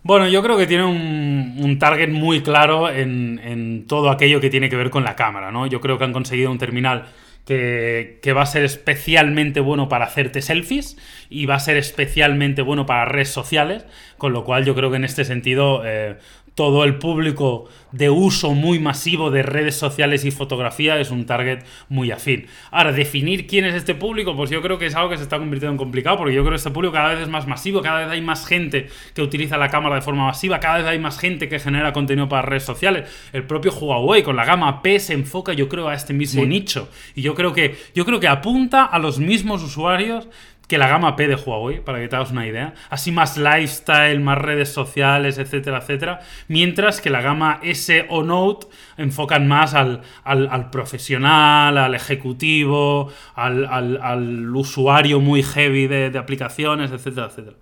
[0.03, 4.51] Bueno, yo creo que tiene un, un target muy claro en, en, todo aquello que
[4.51, 5.69] tiene que ver con la cámara, ¿no?
[5.69, 7.07] Yo creo que han conseguido un terminal
[7.47, 10.97] que, que, va a ser especialmente bueno para hacerte selfies
[11.29, 13.85] y va a ser especialmente bueno para redes sociales,
[14.17, 16.17] con lo cual yo creo que en este sentido eh,
[16.55, 21.65] todo el público de uso muy masivo de redes sociales y fotografía es un target
[21.89, 22.47] muy afín.
[22.71, 25.39] Ahora, definir quién es este público, pues yo creo que es algo que se está
[25.39, 28.01] convirtiendo en complicado, porque yo creo que este público cada vez es más masivo, cada
[28.01, 31.19] vez hay más gente que utiliza la cámara de forma masiva, cada vez hay más
[31.19, 33.11] gente que genera contenido para redes sociales.
[33.33, 36.49] El propio Huawei con la gama P se enfoca, yo creo, a este mismo sí.
[36.49, 36.89] nicho.
[37.15, 40.29] Y yo creo que, yo creo que apunta a los mismos usuarios
[40.73, 42.73] que la gama P de Huawei, para que te hagas una idea.
[42.89, 46.21] Así más lifestyle, más redes sociales, etcétera, etcétera.
[46.49, 53.13] Mientras que la gama S o Note enfocan más al, al, al profesional, al ejecutivo,
[53.35, 57.57] al, al, usuario muy heavy de, de aplicaciones, etcétera, etcétera.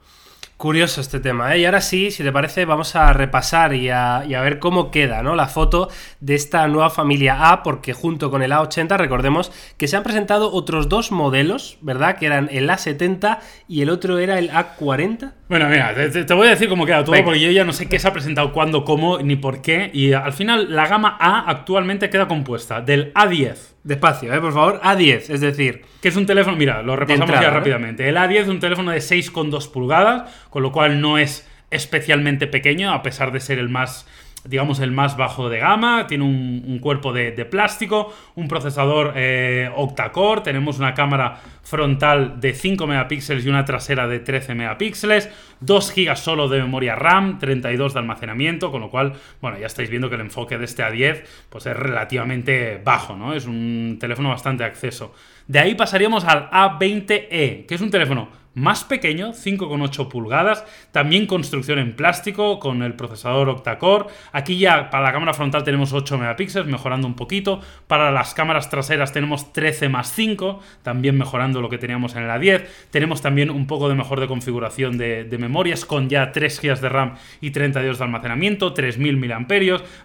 [0.61, 1.61] Curioso este tema, ¿eh?
[1.61, 4.91] Y ahora sí, si te parece, vamos a repasar y a, y a, ver cómo
[4.91, 5.35] queda, ¿no?
[5.35, 5.89] La foto
[6.21, 10.53] de esta nueva familia A, porque junto con el A80, recordemos que se han presentado
[10.53, 12.19] otros dos modelos, ¿verdad?
[12.19, 15.33] Que eran el A70 y el otro era el A40.
[15.49, 17.25] Bueno, mira, te, te voy a decir cómo queda todo, Venga.
[17.25, 19.91] porque yo ya no sé qué se ha presentado, cuándo, cómo, ni por qué.
[19.95, 23.57] Y al final, la gama A actualmente queda compuesta del A10.
[23.83, 24.41] Despacio, ¿eh?
[24.41, 25.83] por favor, A10, es decir...
[26.03, 28.09] Que es un teléfono, mira, lo repasamos entrada, ya rápidamente.
[28.09, 32.93] El A10 es un teléfono de 6,2 pulgadas, con lo cual no es especialmente pequeño,
[32.93, 34.07] a pesar de ser el más
[34.45, 39.13] digamos, el más bajo de gama, tiene un, un cuerpo de, de, plástico, un procesador
[39.17, 41.41] eh, octa-core, tenemos una cámara
[41.71, 45.31] frontal de 5 megapíxeles y una trasera de 13 megapíxeles,
[45.61, 49.89] 2 GB solo de memoria RAM, 32 de almacenamiento, con lo cual, bueno, ya estáis
[49.89, 53.33] viendo que el enfoque de este A10 pues es relativamente bajo, ¿no?
[53.35, 55.15] Es un teléfono bastante acceso.
[55.47, 61.79] De ahí pasaríamos al A20e, que es un teléfono más pequeño, 5,8 pulgadas, también construcción
[61.79, 64.07] en plástico con el procesador octa-core.
[64.33, 67.61] Aquí ya para la cámara frontal tenemos 8 megapíxeles, mejorando un poquito.
[67.87, 72.31] Para las cámaras traseras tenemos 13 más 5, también mejorando lo que teníamos en el
[72.31, 72.65] A10.
[72.91, 76.81] Tenemos también un poco de mejor de configuración de, de memorias con ya 3 GB
[76.81, 79.47] de RAM y 32 de almacenamiento, 3000 mAh.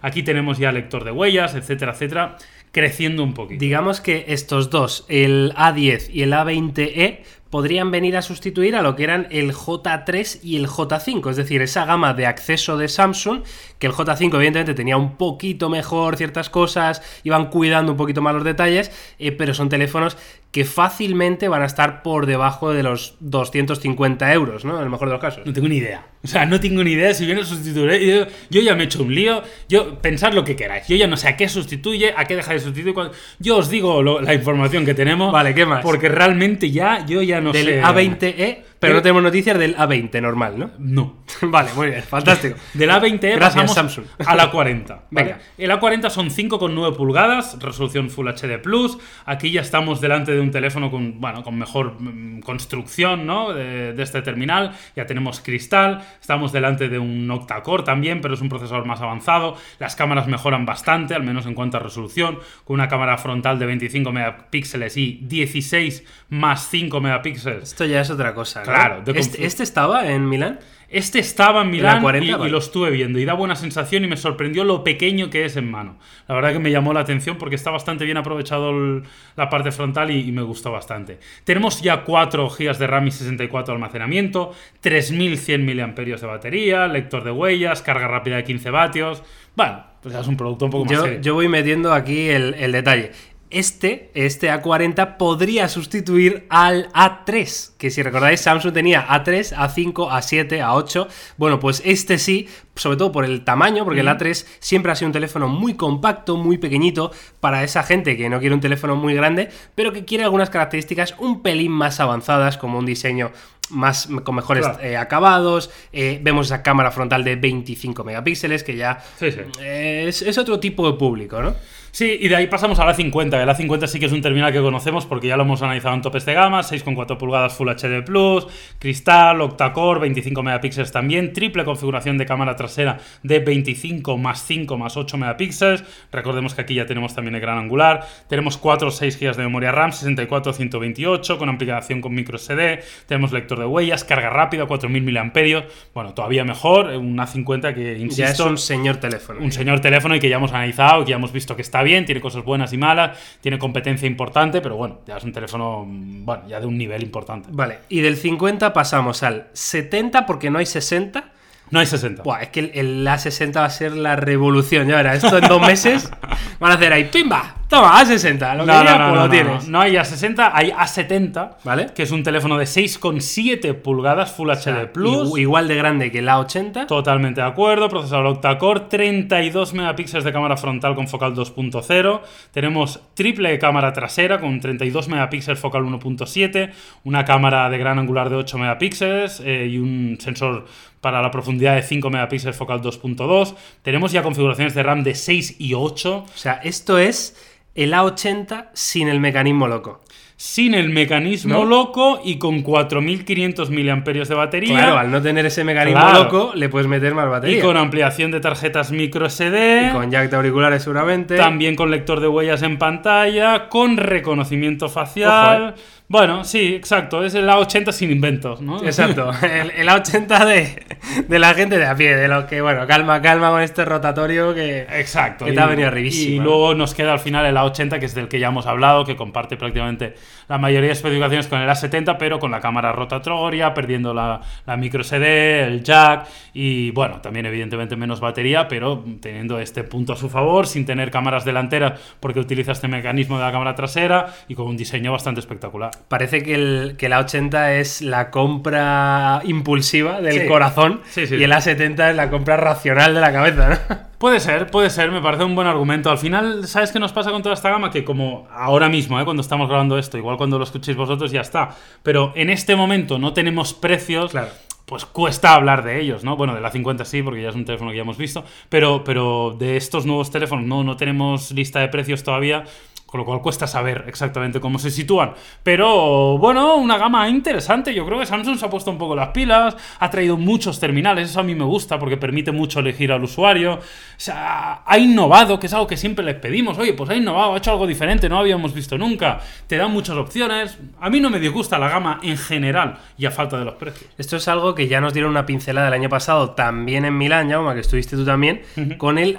[0.02, 2.36] Aquí tenemos ya lector de huellas, etcétera, etcétera
[2.76, 3.58] creciendo un poquito.
[3.58, 8.96] Digamos que estos dos, el A10 y el A20e, podrían venir a sustituir a lo
[8.96, 13.42] que eran el J3 y el J5, es decir, esa gama de acceso de Samsung,
[13.78, 18.34] que el J5 evidentemente tenía un poquito mejor ciertas cosas, iban cuidando un poquito más
[18.34, 20.16] los detalles, eh, pero son teléfonos
[20.56, 24.78] que fácilmente van a estar por debajo de los 250 euros, ¿no?
[24.78, 25.44] En el mejor de los casos.
[25.44, 26.06] No tengo ni idea.
[26.24, 28.00] O sea, no tengo ni idea si viene a sustituir.
[28.00, 29.42] Yo, yo ya me he hecho un lío.
[29.68, 30.88] Yo, pensad lo que queráis.
[30.88, 32.94] Yo ya no sé a qué sustituye, a qué deja de sustituir.
[33.38, 35.30] Yo os digo lo, la información que tenemos.
[35.30, 35.82] Vale, ¿qué más?
[35.82, 37.82] Porque realmente ya, yo ya no Del sé.
[37.82, 40.70] A20e, pero no tenemos noticias del A20 normal, ¿no?
[40.78, 41.24] No.
[41.42, 42.56] vale, muy bien, fantástico.
[42.74, 44.06] Del A20e Gracias, pasamos Samsung.
[44.24, 44.94] a la 40.
[45.10, 45.26] ¿vale?
[45.26, 45.40] Venga.
[45.56, 48.98] El A40 son 5,9 pulgadas, resolución Full HD Plus.
[49.24, 53.52] Aquí ya estamos delante de un teléfono con, bueno, con mejor mm, construcción ¿no?
[53.52, 54.72] de, de, este terminal.
[54.94, 56.04] Ya tenemos cristal.
[56.20, 59.56] Estamos delante de un octa-core también, pero es un procesador más avanzado.
[59.78, 63.66] Las cámaras mejoran bastante, al menos en cuanto a resolución, con una cámara frontal de
[63.66, 67.64] 25 megapíxeles y 16 más 5 megapíxeles.
[67.64, 68.65] Esto ya es otra cosa.
[68.74, 69.02] Claro.
[69.02, 70.58] de ¿Este, ¿Este estaba en Milán?
[70.88, 72.48] Este estaba en Milán 40, y, vale.
[72.48, 75.56] y lo estuve viendo y da buena sensación y me sorprendió lo pequeño que es
[75.56, 75.98] en mano.
[76.28, 79.02] La verdad que me llamó la atención porque está bastante bien aprovechado el-
[79.34, 81.18] la parte frontal y, y me gustó bastante.
[81.42, 87.24] Tenemos ya 4 GB de RAM y 64 de almacenamiento, 3100 mAh de batería, lector
[87.24, 89.22] de huellas, carga rápida de 15 vatios.
[89.56, 91.20] Bueno, pues ya es un producto un poco más Yo, serio.
[91.20, 93.10] yo voy metiendo aquí el, el detalle.
[93.58, 100.60] Este, este A40 podría sustituir al A3, que si recordáis Samsung tenía A3, A5, A7,
[100.60, 101.06] A8.
[101.38, 105.06] Bueno, pues este sí, sobre todo por el tamaño, porque el A3 siempre ha sido
[105.06, 109.14] un teléfono muy compacto, muy pequeñito, para esa gente que no quiere un teléfono muy
[109.14, 113.32] grande, pero que quiere algunas características un pelín más avanzadas, como un diseño
[113.70, 114.80] más con mejores Claro.
[114.82, 115.70] eh, acabados.
[115.92, 119.40] eh, vemos esa cámara frontal de 25 megapíxeles, que ya Sí, sí.
[119.62, 121.54] eh, es, es otro tipo de público, ¿no?
[121.96, 123.42] Sí, y de ahí pasamos a la 50.
[123.42, 126.02] El A50 sí que es un terminal que conocemos porque ya lo hemos analizado en
[126.02, 128.46] topes de gama, 6,4 pulgadas Full HD Plus,
[128.78, 134.98] cristal, octa-core, 25 megapíxeles también, triple configuración de cámara trasera de 25 más 5 más
[134.98, 135.84] 8 megapíxeles.
[136.12, 138.06] Recordemos que aquí ya tenemos también el gran angular.
[138.28, 142.80] Tenemos 4 o 6 GB de memoria RAM, 64 128 con ampliación con micro SD.
[143.06, 145.64] Tenemos lector de huellas, carga rápida, 4000 mAh.
[145.94, 149.40] Bueno, todavía mejor, un A50 que insisto, Ya es un señor teléfono.
[149.40, 152.04] un señor teléfono y que ya hemos analizado, que ya hemos visto que está bien,
[152.04, 156.24] tiene cosas buenas y malas, tiene competencia importante, pero bueno, ya es un teléfono, mm,
[156.24, 157.48] bueno, ya de un nivel importante.
[157.50, 161.32] Vale, y del 50 pasamos al 70 porque no hay 60.
[161.70, 162.22] No hay 60.
[162.22, 164.86] Buah, es que el, el A60 va a ser la revolución.
[164.86, 166.10] Ya verás, esto en dos meses
[166.60, 167.54] van a hacer ahí, ¡pimba!
[167.68, 168.56] Toma, A60.
[168.56, 169.68] Lo que No, querías, no, no, pues no, lo no, tienes.
[169.68, 171.86] no hay A60, hay A70, ¿Vale?
[171.96, 175.28] que es un teléfono de 6,7 pulgadas Full O sea, HD Plus.
[175.32, 176.86] igu- igual de grande que el A80.
[176.86, 182.20] Totalmente de acuerdo, procesador octa-core, 32 megapíxeles de cámara frontal con focal 2.0,
[182.52, 186.70] tenemos triple cámara trasera con 32 megapíxeles focal 1.7,
[187.02, 190.66] una cámara de gran angular de 8 megapíxeles eh, y un sensor
[191.06, 195.54] para la profundidad de 5 megapíxeles focal 2.2, tenemos ya configuraciones de RAM de 6
[195.60, 197.36] y 8, O sea, esto es
[197.76, 200.00] el A80 sin el mecanismo loco.
[200.38, 201.64] Sin el mecanismo ¿No?
[201.64, 204.74] loco y con 4500 miliamperios de batería.
[204.78, 206.24] Claro, al no tener ese mecanismo Claro.
[206.24, 207.58] loco, le puedes meter más batería.
[207.58, 209.88] y con ampliación de tarjetas micro SD.
[209.88, 211.36] Y con jack de auriculares seguramente.
[211.36, 215.62] También con lector de huellas en pantalla, con reconocimiento facial.
[215.62, 215.82] Ojo, eh.
[216.08, 217.24] Bueno, sí, exacto.
[217.24, 218.80] Es el A80 sin inventos, ¿no?
[218.84, 219.30] Exacto.
[219.42, 220.84] El, el A80 de,
[221.26, 224.54] de la gente de a pie, de los que, bueno, calma, calma con este rotatorio
[224.54, 225.46] que, Exacto.
[225.46, 226.36] que te ha venido arribísimo.
[226.42, 229.04] Y luego nos queda al final el A80, que es del que ya hemos hablado,
[229.04, 230.14] que comparte prácticamente
[230.48, 234.76] la mayoría de especificaciones con el A70, pero con la cámara rotatoria, perdiendo la, la
[234.76, 240.16] micro SD, el jack y, bueno, también evidentemente menos batería, pero teniendo este punto a
[240.16, 244.54] su favor, sin tener cámaras delanteras, porque utiliza este mecanismo de la cámara trasera y
[244.54, 245.90] con un diseño bastante espectacular.
[246.08, 250.46] Parece que el, que el A80 es la compra impulsiva del Sí.
[250.46, 251.36] corazón Sí, sí.
[251.36, 253.96] y el A70 es la compra racional de la cabeza, ¿no?
[254.18, 256.10] Puede ser, puede ser, me parece un buen argumento.
[256.10, 257.90] Al final, ¿sabes qué nos pasa con toda esta gama?
[257.90, 259.24] Que como ahora mismo, ¿eh?
[259.24, 261.70] cuando estamos grabando esto, igual cuando lo escuchéis vosotros ya está,
[262.02, 264.48] pero en este momento no tenemos precios, Claro.
[264.86, 266.34] pues cuesta hablar de ellos, ¿no?
[266.36, 269.04] Bueno, de la 50 sí, porque ya es un teléfono que ya hemos visto, pero,
[269.04, 272.64] pero de estos nuevos teléfonos no, no tenemos lista de precios todavía.
[273.06, 275.32] Con lo cual cuesta saber exactamente cómo se sitúan.
[275.62, 277.94] Pero bueno, una gama interesante.
[277.94, 281.30] Yo creo que Samsung se ha puesto un poco las pilas, ha traído muchos terminales.
[281.30, 283.74] Eso a mí me gusta porque permite mucho elegir al usuario.
[283.74, 283.80] O
[284.16, 286.78] sea, ha innovado, que es algo que siempre les pedimos.
[286.78, 289.40] Oye, pues ha innovado, ha hecho algo diferente, no habíamos visto nunca.
[289.68, 290.76] Te dan muchas opciones.
[291.00, 294.10] A mí no me disgusta la gama en general y a falta de los precios.
[294.18, 297.50] Esto es algo que ya nos dieron una pincelada el año pasado, también en Milán,
[297.50, 298.62] Jaume, que estuviste tú también,
[298.98, 299.38] con el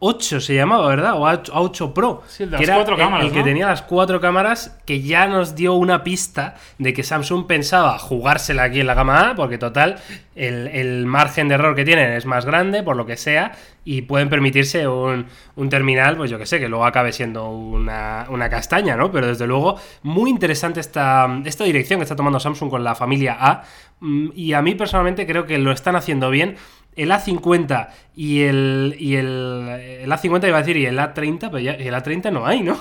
[0.00, 1.14] A8 se llamaba, ¿verdad?
[1.14, 2.22] O A8, A8 Pro.
[2.28, 3.44] Sí, el de que las era cuatro cámaras, El que ¿no?
[3.44, 8.64] tenía las cuatro cámaras, que ya nos dio una pista de que Samsung pensaba jugársela
[8.64, 9.96] aquí en la gama A, porque total,
[10.34, 13.52] el, el margen de error que tienen es más grande, por lo que sea,
[13.84, 18.26] y pueden permitirse un, un terminal, pues yo que sé, que luego acabe siendo una,
[18.28, 19.10] una castaña, ¿no?
[19.12, 23.36] Pero desde luego, muy interesante esta, esta dirección que está tomando Samsung con la familia
[23.40, 23.62] A,
[24.00, 26.56] mm, y a mí personalmente creo que lo están haciendo bien.
[26.96, 29.68] El A50 y el, y el,
[30.02, 32.74] el A50 iba a decir y el A30, pero ya el A30 no hay, ¿no?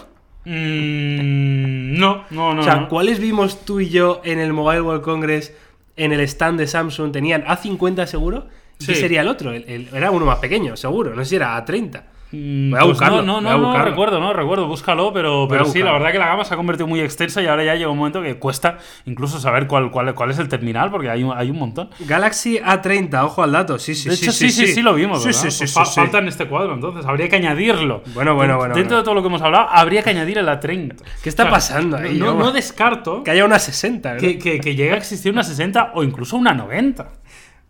[0.46, 2.62] Mm, no, no, no.
[2.62, 2.88] o sea, no.
[2.90, 5.54] ¿cuáles vimos tú y yo en el Mobile World Congress
[5.98, 7.12] en el stand de Samsung?
[7.12, 8.48] ¿Tenían A50 seguro?
[8.80, 9.52] ¿Y qué sería el otro?
[9.54, 11.14] El- el- era uno más pequeño, seguro.
[11.16, 12.02] No sé si era A30.
[12.32, 13.90] Mm, Voy a pues buscarlo, No, voy no, a no, no buscarlo.
[13.92, 17.00] recuerdo, no recuerdo, búscalo, pero, sí, la verdad que la gama se ha convertido muy
[17.00, 20.40] extensa y ahora ya llega un momento que cuesta incluso saber cuál, cuál, cuál es
[20.40, 21.90] el terminal, porque hay un, hay un montón.
[22.00, 23.78] Galaxy A30, ojo al dato.
[23.78, 24.26] Sí, sí, de sí.
[24.26, 25.42] hecho, sí, sí, sí, lo vimos, Sí, ¿verdad?
[25.42, 26.00] sí, sí, Pues sí, fa- sí.
[26.00, 28.02] Falta en este cuadro, entonces habría que añadirlo.
[28.14, 28.98] Bueno, bueno, bueno, Dentro bueno.
[28.98, 30.96] de todo lo que hemos hablado, habría que añadir el A30.
[31.22, 34.20] ¿Qué está pasando ahí, No, descarto Que haya una 60, ¿no?
[34.20, 37.08] que, que, que llegue a existir una 60 o incluso una 90.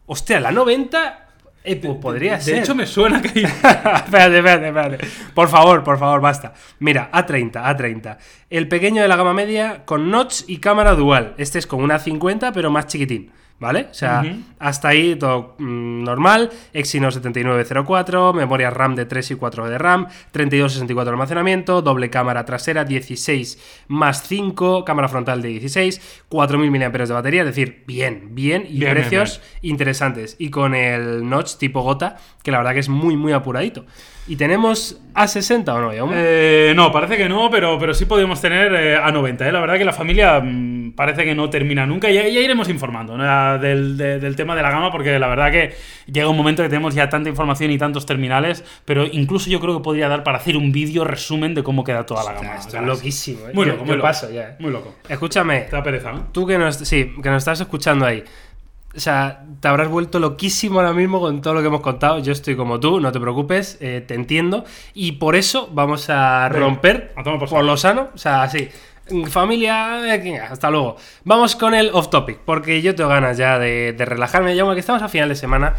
[0.07, 1.24] Hostia, la 90.
[1.65, 2.57] Eh, pues podría De ser.
[2.59, 4.97] hecho, me suena que espérate, espérate, espérate.
[5.33, 6.53] Por favor, por favor, basta.
[6.79, 8.17] Mira, A30, A30.
[8.49, 11.33] El pequeño de la gama media con notch y cámara dual.
[11.37, 13.31] Este es con una 50, pero más chiquitín.
[13.57, 13.87] ¿Vale?
[13.89, 14.21] O sea,
[14.59, 16.49] hasta ahí todo mm, normal.
[16.73, 22.09] Exynos 7904, memoria RAM de 3 y 4 de RAM, 32 64 de almacenamiento, doble
[22.09, 27.83] cámara trasera 16 más 5, cámara frontal de 16, 4000 mAh de batería, es decir,
[27.87, 30.35] bien, bien y Bien, bien, precios interesantes.
[30.37, 33.85] Y con el notch tipo gota, que la verdad que es muy, muy apuradito.
[34.27, 36.11] ¿Y tenemos A60 o no?
[36.15, 39.47] Eh, no, parece que no, pero, pero sí podemos tener eh, a 90.
[39.47, 39.51] ¿eh?
[39.51, 42.09] La verdad que la familia mm, parece que no termina nunca.
[42.09, 43.59] Ya, ya iremos informando ¿no?
[43.59, 45.75] del, de- del tema de la gama, porque la verdad que
[46.11, 49.77] llega un momento que tenemos ya tanta información y tantos terminales, pero incluso yo creo
[49.77, 52.55] que podría dar para hacer un vídeo resumen de cómo queda toda la gama.
[52.55, 53.51] esto O es sea, loquísimo, ¿eh?
[53.53, 54.07] Muy loco, yo muy loco.
[54.07, 54.55] paso ya, ¿eh?
[54.57, 54.95] Muy loco.
[55.07, 56.27] Escúchame, Te da pereza, ¿no?
[56.31, 58.23] tú que nos, sí, que nos estás escuchando ahí.
[58.95, 62.19] O sea, te habrás vuelto loquísimo ahora mismo con todo lo que hemos contado.
[62.19, 64.63] Yo estoy como tú, no te preocupes, eh, te entiendo.
[64.93, 68.09] Y por eso vamos a Venga, romper a por lo sano.
[68.13, 68.69] O sea, así.
[69.29, 70.97] Familia, eh, hasta luego.
[71.23, 74.55] Vamos con el off topic, porque yo tengo ganas ya de, de relajarme.
[74.55, 75.75] Ya que estamos a final de semana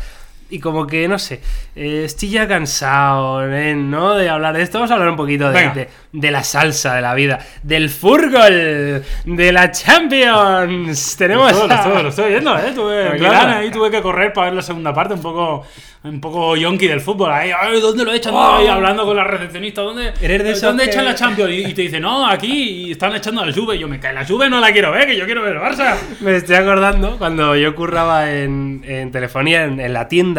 [0.48, 1.40] y como que, no sé,
[1.74, 3.74] eh, estoy ya cansado, ¿eh?
[3.74, 4.14] ¿no?
[4.14, 4.78] De hablar de esto.
[4.78, 9.02] Vamos a hablar un poquito de, de- de la salsa de la vida, del furgol,
[9.24, 11.16] de la Champions.
[11.16, 11.52] Tenemos.
[11.52, 12.72] Lo estoy, lo estoy, oyendo, ¿eh?
[12.74, 13.58] Tuve, Claro.
[13.58, 15.64] Ahí tuve que correr para ver la segunda parte, un poco,
[16.04, 17.30] un poco yonki del fútbol.
[17.32, 18.32] Ahí, "Ay, ¿dónde lo echan?
[18.34, 18.56] Oh.
[18.56, 19.82] Ahí hablando con la recepcionista.
[19.82, 21.50] ¿Dónde, Eres de esos ¿dónde que- echan la Champions?
[21.50, 23.76] Y, y te dice, no, aquí están echando a la Juve.
[23.76, 25.60] Y yo me cae, la Juve no la quiero ver, que yo quiero ver el
[25.60, 25.96] Barça.
[26.20, 30.35] Me estoy acordando cuando yo curraba en, en telefonía en, en la tienda.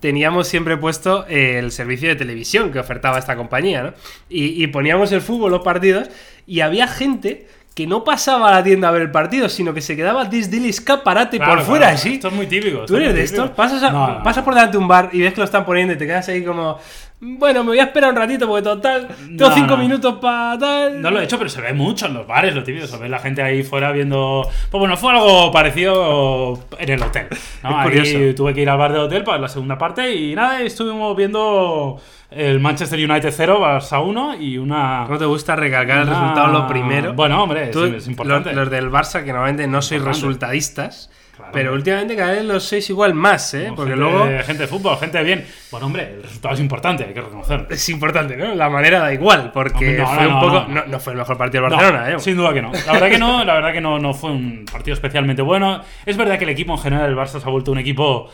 [0.00, 3.92] Teníamos siempre puesto eh, el servicio de televisión que ofertaba esta compañía, ¿no?
[4.28, 6.08] Y, y poníamos el fútbol, los partidos,
[6.46, 9.80] y había gente que no pasaba a la tienda a ver el partido, sino que
[9.80, 12.14] se quedaba desde el escaparate Claro, por fuera, claro, así.
[12.14, 12.84] Esto es muy típico.
[12.86, 13.50] ¿Tú es eres de estos?
[13.50, 14.22] Pasas, a- No, no.
[14.22, 16.28] pasas por delante de un bar y ves que lo están poniendo y te quedas
[16.28, 16.78] ahí como.
[17.26, 19.76] Bueno, me voy a esperar un ratito porque total, tengo No, cinco no.
[19.78, 21.00] minutos para tal.
[21.00, 22.86] No lo he hecho, pero se ve mucho en los bares, lo típico.
[22.86, 24.46] Se ve la gente ahí fuera viendo.
[24.70, 27.26] Pues bueno, fue algo parecido en el hotel.
[27.30, 27.36] ¿no?
[27.70, 28.34] Es Ahí curioso.
[28.36, 32.00] tuve que ir al bar del hotel para la segunda parte y nada, estuvimos viendo
[32.30, 35.04] el Manchester United 0, Barça 1 y una.
[35.06, 37.14] ¿Cómo te gusta recalcar el una- resultado lo primero?
[37.14, 38.50] Bueno, hombre, Tú, es, es importante.
[38.50, 40.18] Los, los del Barça, que normalmente no sois Importante.
[40.26, 41.10] resultadistas.
[41.54, 43.64] Pero últimamente cada vez los sois igual más, ¿eh?
[43.64, 45.46] Como Porque gente, luego gente de fútbol, gente de bien.
[45.70, 47.66] Bueno, hombre, el resultado es importante, hay que reconocerlo.
[47.70, 48.54] es importante, ¿no?
[48.54, 50.66] La manera da igual, porque no, fue no, un poco.
[50.86, 51.00] no.
[51.00, 52.18] Fue el mejor partido del Barcelona, ¿eh?
[52.18, 52.72] Sin duda que no.
[52.86, 55.82] La verdad que no, la verdad que no, no fue un partido especialmente bueno.
[56.04, 58.28] Es verdad que el equipo en general, el Barça, se ha vuelto un equipo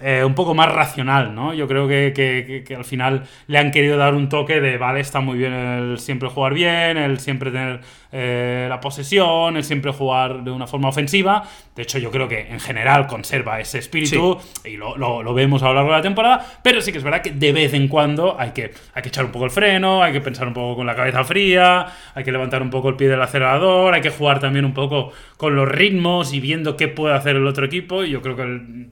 [0.00, 1.54] eh, un poco más racional, ¿no?
[1.54, 5.00] Yo creo que, que- que- al final le han querido dar un toque de, vale,
[5.00, 7.80] está muy bien el siempre jugar bien, el siempre tener
[8.14, 11.44] eh, la posesión, el siempre jugar de una forma ofensiva.
[11.76, 15.62] De hecho, yo creo que en general conserva ese espíritu y lo, lo- lo vemos
[15.62, 17.88] a lo largo de la temporada, pero sí que es verdad que de vez en
[17.88, 20.76] cuando hay que, hay que echar un poco el freno, hay que pensar un poco
[20.76, 24.10] con la cabeza fría, hay que levantar un poco el pie del acelerador, hay que
[24.10, 28.04] jugar también un poco con los ritmos y viendo qué puede hacer el otro equipo.
[28.04, 28.90] Y yo creo que el,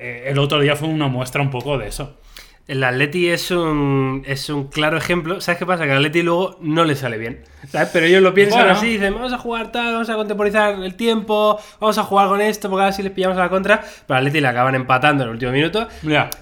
[0.00, 2.16] el otro día fue una muestra un poco de eso.
[2.68, 5.40] El Atleti es un, es un claro ejemplo.
[5.40, 5.86] ¿Sabes qué pasa?
[5.86, 7.42] Que al Atleti luego no le sale bien.
[7.68, 7.88] ¿sabes?
[7.92, 8.74] Pero ellos lo piensan Bueno.
[8.74, 12.40] así, dicen, vamos a jugar tal, vamos a contemporizar el tiempo, vamos a jugar con
[12.40, 13.80] esto, porque ahora sí les pillamos a la contra.
[13.80, 15.88] Pero al Atleti le acaban empatando en el último minuto.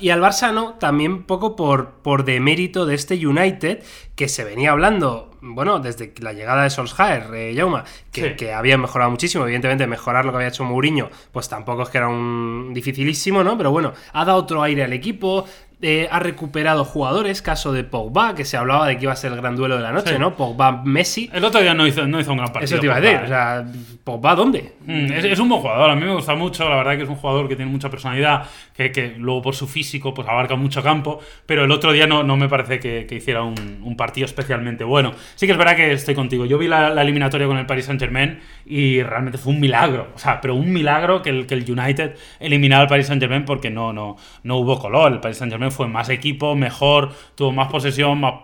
[0.00, 3.82] Y al Barça no, también poco por, por demérito de este United,
[4.14, 8.36] que se venía hablando, bueno, desde la llegada de Solskjaer, eh, Jauma, que, Sí.
[8.36, 9.45] que había mejorado muchísimo.
[9.45, 13.57] Evidentemente, mejorar lo que había hecho Mourinho, pues tampoco es que era un dificilísimo, ¿no?
[13.57, 15.47] Pero bueno, ha dado otro aire al equipo.
[15.81, 19.31] Eh, ha recuperado jugadores, caso de Pogba, que se hablaba de que iba a ser
[19.33, 20.18] el gran duelo de la noche, Sí.
[20.18, 20.37] ¿no?
[20.37, 21.31] Pogba-Messi.
[21.33, 22.76] El otro día no hizo, no hizo un gran partido.
[22.76, 23.24] Eso te iba a Pogba, decir.
[23.24, 23.64] O sea,
[24.05, 24.72] ¿Pogba dónde?
[24.85, 27.09] Mm, Es, es un buen jugador, a mí me gusta mucho, la verdad que es
[27.09, 30.83] un jugador que tiene mucha personalidad, que, que luego por su físico pues abarca mucho
[30.83, 34.24] campo, pero el otro día no, no me parece que, que hiciera un, un partido
[34.24, 35.12] especialmente bueno.
[35.37, 37.85] Sí que es verdad que estoy contigo, yo vi la, la eliminatoria con el Paris
[37.85, 41.55] Saint Germain y realmente fue un milagro, o sea, pero un milagro que el, que
[41.55, 45.37] el United eliminara al Paris Saint Germain porque no, no, no hubo color, el Paris
[45.39, 48.35] Saint Germain fue más equipo, mejor, tuvo más posesión, más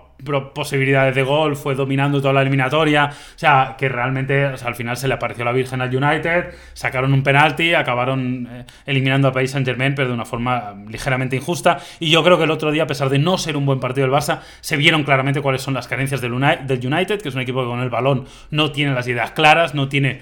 [0.54, 3.06] posibilidades de gol, fue dominando toda la eliminatoria.
[3.06, 7.22] O sea, que realmente al final se le apareció la Virgen al United, sacaron un
[7.22, 11.78] penalti, acabaron eh, eliminando al Paris Saint Germain, pero de una forma eh, ligeramente injusta.
[12.00, 14.06] Y yo creo que el otro día, a pesar de no ser un buen partido
[14.06, 17.62] del Barça, se vieron claramente cuáles son las carencias del United, que es un equipo
[17.62, 20.20] que con el balón no tiene las ideas claras, no tiene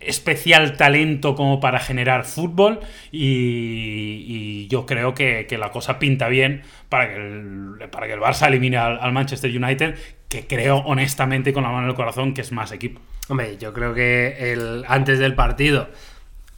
[0.00, 2.80] especial talento como para generar fútbol
[3.12, 8.20] y, yo creo que, que la cosa pinta bien para que el, para que el
[8.20, 9.96] Barça elimine al, al Manchester United,
[10.28, 13.00] que creo honestamente con la mano en el corazón que es más equipo.
[13.28, 15.88] Hombre, yo creo que el, antes del partido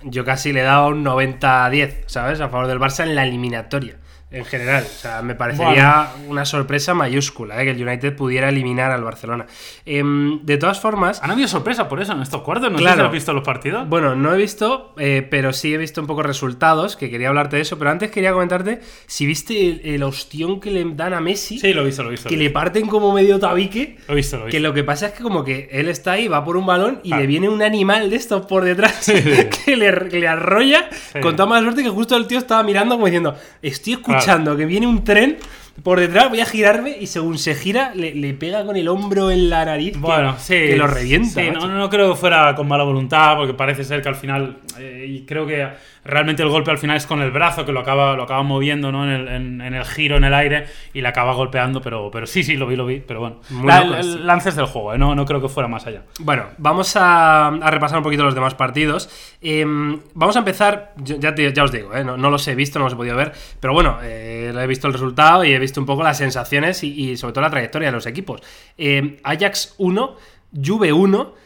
[0.04, 2.40] yo casi le daba un 90-10, ¿sabes?
[2.40, 3.96] A favor del Barça en la eliminatoria,
[4.32, 4.84] en general.
[4.86, 7.64] O sea, me parecería una sorpresa mayúscula ¿eh?
[7.64, 9.46] que el United pudiera eliminar al Barcelona.
[9.86, 13.00] Em, de todas formas, Han habido sorpresa por eso en estos cuartos, no sé si
[13.00, 13.88] has visto los partidos.
[13.88, 17.56] bueno, no he visto, eh, pero sí he visto un poco resultados, que quería hablarte
[17.56, 21.20] de eso, pero antes quería comentarte si viste el, el ostión que le dan a
[21.20, 22.28] Messi, Sí, lo he visto, lo he visto.
[22.28, 23.96] que Lo le parten como medio tabique.
[24.06, 24.36] lo he visto.
[24.38, 24.68] lo he Que visto.
[24.68, 27.12] lo que pasa es que como que él está ahí, va por un balón y
[27.12, 27.18] Ah.
[27.18, 29.30] le viene un animal de estos por detrás Sí, sí.
[29.64, 31.20] que le, le arrolla Sí.
[31.20, 34.21] con toda mala suerte que justo el tío estaba mirando como diciendo, estoy escuchando
[34.56, 35.38] que viene un tren
[35.82, 39.30] por detrás, voy a girarme y según se gira le, le pega con el hombro
[39.30, 40.54] en la nariz que- Bueno, sí.
[40.54, 41.40] que, lo revienta.
[41.40, 44.58] Sí, no, no creo que fuera con mala voluntad, porque parece ser que al final.
[44.78, 45.68] eh, y creo que
[46.04, 48.90] realmente el golpe al final es con el brazo, que lo acaba, lo acaba moviendo
[48.90, 49.04] ¿no?
[49.04, 51.80] en, el, en- en el giro, en el aire, y le acaba golpeando.
[51.80, 53.00] Pero, pero sí, sí, lo vi, lo vi.
[53.00, 53.40] Pero bueno.
[53.64, 54.98] La- loco el- lances del juego, ¿eh?
[54.98, 56.02] no, no creo que fuera más allá.
[56.20, 59.08] Bueno, vamos a, a repasar un poquito los demás partidos.
[59.40, 62.78] Em, vamos a empezar, ya, te- ya os digo, eh, no, no los he visto,
[62.78, 65.80] no los he podido ver, pero bueno, eh, he visto el resultado y he visto
[65.80, 68.40] un poco las sensaciones y, y sobre todo la trayectoria de los equipos.
[68.76, 70.16] Em, Ajax 1,
[70.64, 71.42] Juve 1.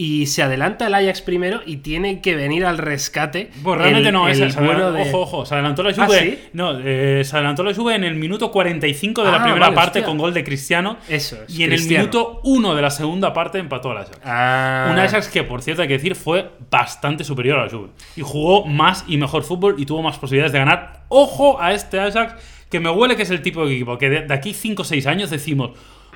[0.00, 3.50] Y se adelanta el Ajax primero y tiene que venir al rescate.
[3.64, 6.20] Pues realmente el- no, el se bueno de- ojo, ojo, se adelantó la ¿Ah, Juve.
[6.20, 6.38] sí?
[6.52, 9.74] No, eh, se adelantó la Juve en el minuto 45 de la Ah, primera vale,
[9.74, 10.06] parte hostia.
[10.06, 10.98] con gol de Cristiano.
[11.08, 12.04] Eso es, Y en Cristiano.
[12.04, 14.20] el minuto 1 de la segunda parte empató al Ajax.
[14.24, 14.88] Ah.
[14.92, 17.88] Un Ajax que, por cierto, hay que decir, fue bastante superior a la Juve.
[18.14, 21.02] Y jugó más y mejor fútbol y tuvo más posibilidades de ganar.
[21.08, 22.34] Ojo a este Ajax,
[22.70, 24.84] que me huele que es el tipo de equipo que de, de aquí 5 o
[24.84, 25.70] 6 años decimos,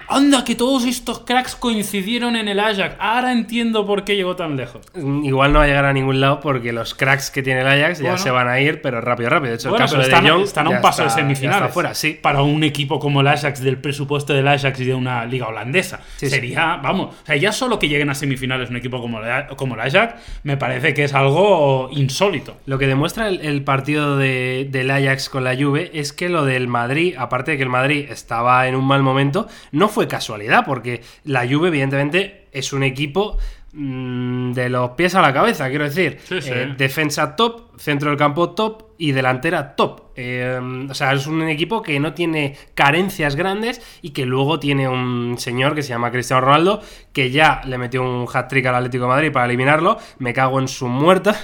[0.08, 2.96] Anda, que todos estos cracks coincidieron en el Ajax.
[2.98, 4.82] Ahora entiendo por qué llegó tan lejos.
[4.94, 8.00] Igual no va a llegar a ningún lado porque los cracks que tiene el Ajax
[8.00, 9.50] ya se van a ir, pero rápido, rápido.
[9.50, 11.62] De hecho, Bueno, el caso están, De Jong están a un paso está- de semifinales.
[11.62, 12.18] está fuera, sí.
[12.20, 16.00] Para un equipo como el Ajax, del presupuesto del Ajax y de una liga holandesa.
[16.16, 16.30] Sí, sí.
[16.30, 19.74] Sería, vamos, o sea, ya solo que lleguen a semifinales un equipo como, el- como
[19.74, 22.56] el Ajax, me parece que es algo insólito.
[22.66, 26.44] Lo que demuestra el, el partido de- del Ajax con la Juve es que lo
[26.44, 30.64] del Madrid, aparte de que el Madrid estaba en un mal momento, no fue casualidad,
[30.66, 33.38] porque la Juve, evidentemente, es un equipo
[33.72, 36.18] mm, de los pies a la cabeza, quiero decir.
[36.24, 36.50] Sí, sí.
[36.52, 40.12] Eh, defensa top, centro del campo top y delantera top.
[40.14, 44.88] Eh, o sea, es un equipo que no tiene carencias grandes y que luego tiene
[44.88, 46.82] un señor que se llama Cristiano Ronaldo,
[47.12, 49.98] que ya le metió un hat-trick al Atlético de Madrid para eliminarlo.
[50.18, 51.34] Me cago en su muerta.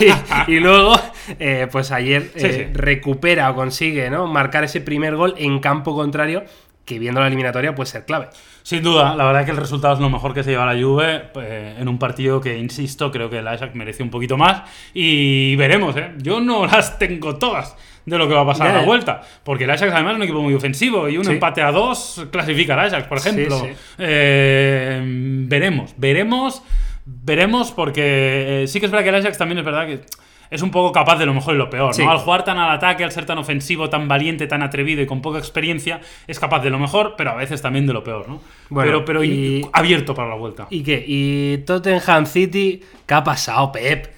[0.48, 0.94] y, y luego,
[1.38, 2.64] eh, pues ayer sí.
[2.72, 4.26] recupera o consigue ¿no?
[4.26, 6.44] marcar ese primer gol en campo contrario,
[6.84, 8.28] que viendo la eliminatoria puede ser clave.
[8.62, 11.24] Sin duda, la verdad que el resultado es lo mejor que se lleva la Juve
[11.36, 14.62] eh, en un partido que, insisto, creo que el Ajax merece un poquito más.
[14.94, 16.12] Y veremos, ¿eh?
[16.18, 17.76] Yo no las tengo todas
[18.06, 19.22] de lo que va a pasar a la vuelta.
[19.44, 21.32] Porque el Ajax además es un equipo muy ofensivo y un Sí.
[21.32, 23.60] empate a dos clasifica al Ajax, por Sí, ejemplo.
[23.60, 23.68] sí.
[23.98, 25.00] Eh,
[25.48, 26.62] veremos, veremos,
[27.06, 30.00] veremos porque eh, sí que es verdad que el Ajax también es verdad que...
[30.50, 32.04] Es un poco capaz de lo mejor y lo peor, Sí.
[32.04, 32.10] ¿no?
[32.10, 35.20] Al jugar tan al ataque, al ser tan ofensivo, tan valiente, tan atrevido y con
[35.22, 38.40] poca experiencia, es capaz de lo mejor, pero a veces también de lo peor, ¿no?
[38.68, 40.66] Bueno, pero pero y- abierto para la vuelta.
[40.70, 41.04] ¿Y qué?
[41.06, 42.82] ¿Y Tottenham City?
[43.06, 44.08] ¿Qué ha pasado, Pep?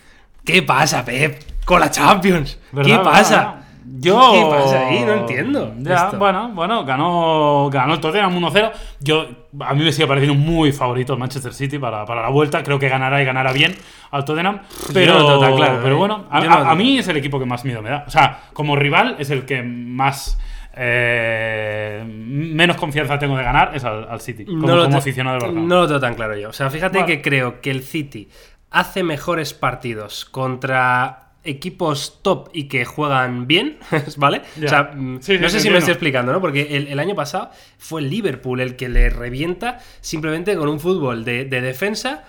[0.45, 1.41] ¿Qué pasa, Pep?
[1.65, 2.59] Con la Champions.
[2.71, 3.37] ¿Qué ¿Verdad, pasa?
[3.37, 3.66] verdad?
[3.99, 4.33] Yo...
[4.33, 5.05] ¿Qué pasa ahí?
[5.05, 5.73] No entiendo.
[5.79, 6.19] Ya, esto.
[6.19, 8.73] bueno, bueno, ganó, ganó el Tottenham 1-0.
[9.01, 9.27] Yo,
[9.61, 12.63] a mí me sigue pareciendo muy favorito el Manchester City para, para la vuelta.
[12.63, 13.75] Creo que ganará y ganará bien
[14.11, 14.61] al Tottenham.
[14.93, 15.99] Pero, no lo tengo tan claro, pero ¿eh?
[15.99, 18.05] bueno, a, no mí es el equipo que más miedo me da.
[18.07, 20.39] O sea, como rival es el que más...
[20.75, 24.45] eh, menos confianza tengo de ganar es al, al City.
[24.45, 25.61] Como, te- aficionado de verdad.
[25.63, 26.51] No lo tengo tan claro yo.
[26.51, 28.29] O sea, fíjate que creo que el City
[28.71, 33.79] hace mejores partidos contra equipos top y que juegan bien,
[34.17, 34.43] ¿vale?
[34.65, 36.41] O sea, mm, sí, no sé si me estoy explicando, ¿no?
[36.41, 40.81] Porque el, el año pasado fue el Liverpool el que le revienta simplemente con un
[40.81, 42.25] fútbol de, de defensa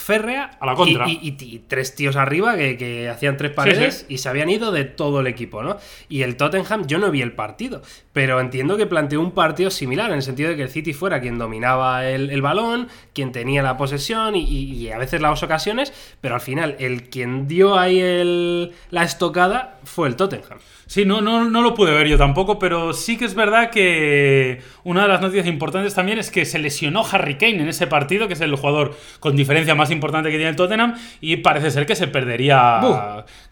[0.00, 1.08] férrea A la contra.
[1.08, 4.14] Y, y- y tres tíos arriba que, que hacían tres paredes sí.
[4.14, 5.76] y se habían ido de todo el equipo, ¿no?
[6.08, 7.82] Y el Tottenham, yo no vi el partido,
[8.12, 11.20] pero entiendo que planteó un partido similar, en el sentido de que el City fuera
[11.20, 16.34] quien dominaba el, el balón, quien tenía la posesión y a veces las ocasiones, pero
[16.34, 20.58] al final el quien dio ahí el- la estocada fue el Tottenham.
[20.90, 24.60] Sí, no, no, no lo pude ver yo tampoco, pero sí que es verdad que
[24.82, 28.26] una de las noticias importantes también es que se lesionó Harry Kane en ese partido,
[28.26, 31.86] que es el jugador con diferencia más importante que tiene el Tottenham, y parece ser
[31.86, 32.80] que se perdería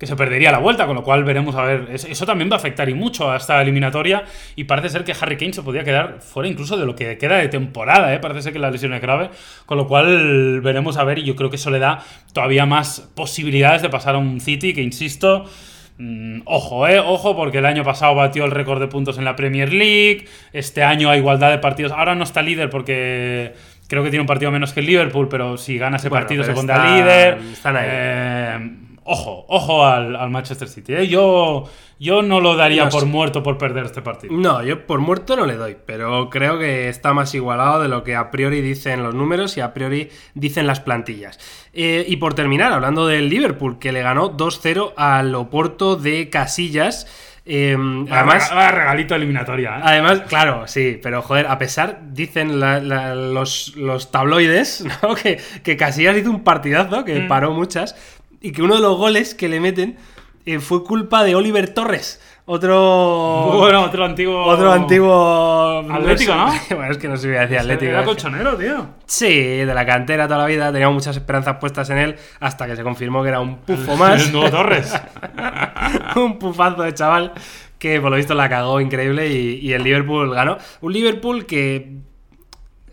[0.01, 1.87] que se perdería la vuelta, con lo cual veremos a ver.
[1.93, 4.25] es- Eso también va a afectar y mucho a esta eliminatoria,
[4.57, 7.37] y parece ser que Harry Kane se podría quedar fuera incluso de lo que queda
[7.37, 8.19] de temporada, ¿eh?
[8.19, 9.31] parece ser que la lesión es grave,
[9.65, 12.01] con lo cual veremos a ver, y yo creo que eso le da
[12.33, 15.45] todavía más posibilidades de pasar a un City que, insisto,
[15.99, 19.35] Mm, ojo, eh, ojo, porque el año pasado batió el récord de puntos en la
[19.37, 20.27] Premier League.
[20.53, 21.93] Este año a igualdad de partidos.
[21.93, 23.53] Ahora no está líder porque
[23.89, 26.45] creo que tiene un partido menos que el Liverpool, pero si gana ese Bueno, partido
[26.45, 27.39] se pondrá líder.
[27.53, 27.87] están ahí.
[27.89, 28.71] Eh,
[29.09, 30.95] ojo, ojo al, al Manchester City.
[30.95, 31.09] eh.
[31.09, 31.65] Yo,
[31.99, 34.33] yo no lo daría No por muerto por perder este partido.
[34.35, 38.05] No, yo por muerto no le doy, pero creo que está más igualado de lo
[38.05, 41.39] que a priori dicen los números y a priori dicen las plantillas.
[41.73, 47.07] Eh, y por terminar, hablando del Liverpool, que le ganó 2-0 al Oporto de Casillas.
[47.51, 47.75] eh,
[48.11, 49.79] además, regalito eliminatoria.
[49.79, 49.81] ¿eh?
[49.83, 55.15] Además, claro, sí, pero joder, a pesar, dicen la- la- los, los tabloides, ¿no?
[55.15, 57.29] que, que Casillas hizo un partidazo, que Mm.
[57.29, 57.97] paró muchas,
[58.41, 59.97] y que uno de los goles que le meten
[60.47, 62.21] eh, fue culpa de Oliver Torres,
[62.51, 63.59] otro...
[63.59, 64.43] bueno, otro antiguo.
[64.43, 65.85] Otro antiguo.
[65.93, 66.51] Atlético, ¿no?
[66.77, 67.91] bueno, es que no se iba a decir Atlético.
[67.91, 68.87] Era colchonero, tío.
[69.05, 70.73] Sí, de la cantera toda la vida.
[70.73, 74.25] Teníamos muchas esperanzas puestas en él hasta que se confirmó que era un pufo más.
[74.25, 74.99] El nuevo Torres.
[76.17, 77.35] un pufazo de chaval
[77.79, 80.57] que por lo visto la cagó increíble y, y el Liverpool ganó.
[80.81, 81.99] Un Liverpool que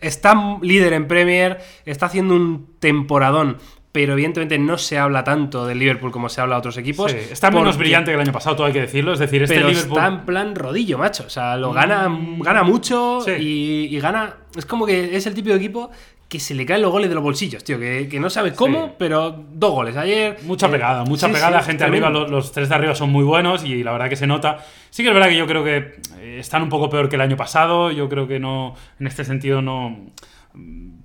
[0.02, 3.58] está líder en Premier, está haciendo un temporadón.
[3.96, 7.10] Pero evidentemente no se habla tanto del Liverpool como se habla de otros equipos.
[7.14, 9.14] Sí, está menos brillante que el año pasado, todo hay que decirlo.
[9.14, 9.98] Es decir, este pero Liverpool.
[9.98, 11.24] está en plan rodillo, macho.
[11.26, 13.32] O sea, lo gana, gana mucho Sí.
[13.40, 14.36] y, y gana.
[14.58, 15.90] Es como que es el típico equipo
[16.28, 17.80] que se le caen los goles de los bolsillos, tío.
[17.80, 18.92] Que, que no sabe cómo, Sí.
[18.98, 20.40] pero dos goles ayer.
[20.44, 23.64] Mucha Eh, pegada, mucha pegada, gente arriba, los, los tres de arriba son muy buenos
[23.64, 24.58] y la verdad que se nota.
[24.90, 25.78] Sí que es verdad que yo creo que
[26.20, 29.24] eh, están un poco peor que el año pasado, yo creo que no, en este
[29.24, 29.98] sentido no...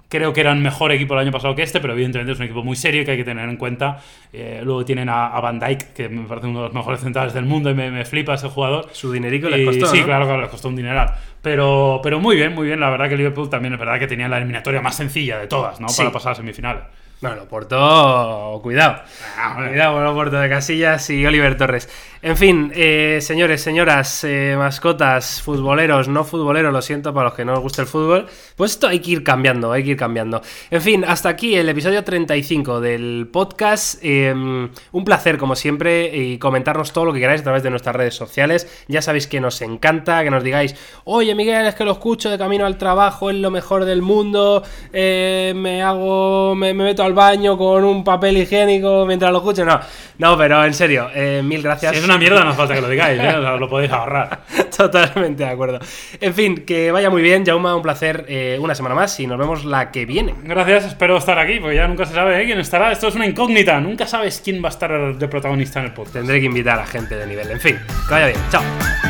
[0.09, 2.65] Creo que eran mejor equipo el año pasado que este, pero evidentemente es un equipo
[2.65, 4.01] muy serio que hay que tener en cuenta.
[4.33, 7.45] Eh, luego tienen a, Van Dijk, que me parece uno de los mejores centrales del
[7.45, 8.89] mundo y me, flipa ese jugador.
[8.93, 9.87] Su dinerico les costó.
[9.87, 11.15] Sí, claro, claro, les costó un dineral.
[11.43, 12.81] Pero, pero muy bien, muy bien.
[12.81, 15.81] La verdad que Liverpool también es verdad que tenía la eliminatoria más sencilla de todas,
[15.81, 15.87] ¿no?
[15.97, 16.83] Para pasar a semifinales.
[17.21, 19.03] Bueno, Porto, cuidado.
[19.37, 21.87] Ah, cuidado con Porto de Casillas y Oliver Torres.
[22.23, 27.47] En fin, eh, señores, señoras, eh, mascotas, futboleros, no futboleros, lo siento para los que
[27.47, 30.43] no os guste el fútbol, pues esto hay que ir cambiando, hay que ir cambiando.
[30.71, 33.99] En fin, hasta aquí el episodio 35 del podcast.
[34.03, 37.97] Em, un placer, como siempre, y comentarnos todo lo que queráis a través de nuestras
[37.97, 38.85] redes sociales.
[38.87, 42.37] Ya sabéis que nos encanta que nos digáis, oye Miguel, es que lo escucho de
[42.37, 44.63] camino al trabajo, es lo mejor del mundo,
[44.93, 49.65] eh, me hago, me, meto al baño con un papel higiénico mientras lo escucho.
[49.65, 49.81] No,
[50.19, 51.09] no, pero en serio,
[51.43, 53.33] mil gracias una mierda, no hace falta que lo digáis, ¿eh?
[53.33, 54.41] lo podéis ahorrar.
[54.77, 55.79] Totalmente de acuerdo.
[56.21, 59.39] En fin, que vaya muy bien, Jauma, un placer eh, una semana más y nos
[59.39, 60.35] vemos la que viene.
[60.43, 62.47] Gracias, espero estar aquí, porque ya nunca se sabe ¿eh?
[62.47, 62.93] quién estará.
[62.93, 66.17] Esto es una incógnita, nunca sabes quién va a estar de protagonista en el podcast.
[66.17, 67.51] Tendré que invitar a gente de nivel.
[67.51, 69.10] En fin, que vaya bien, chao.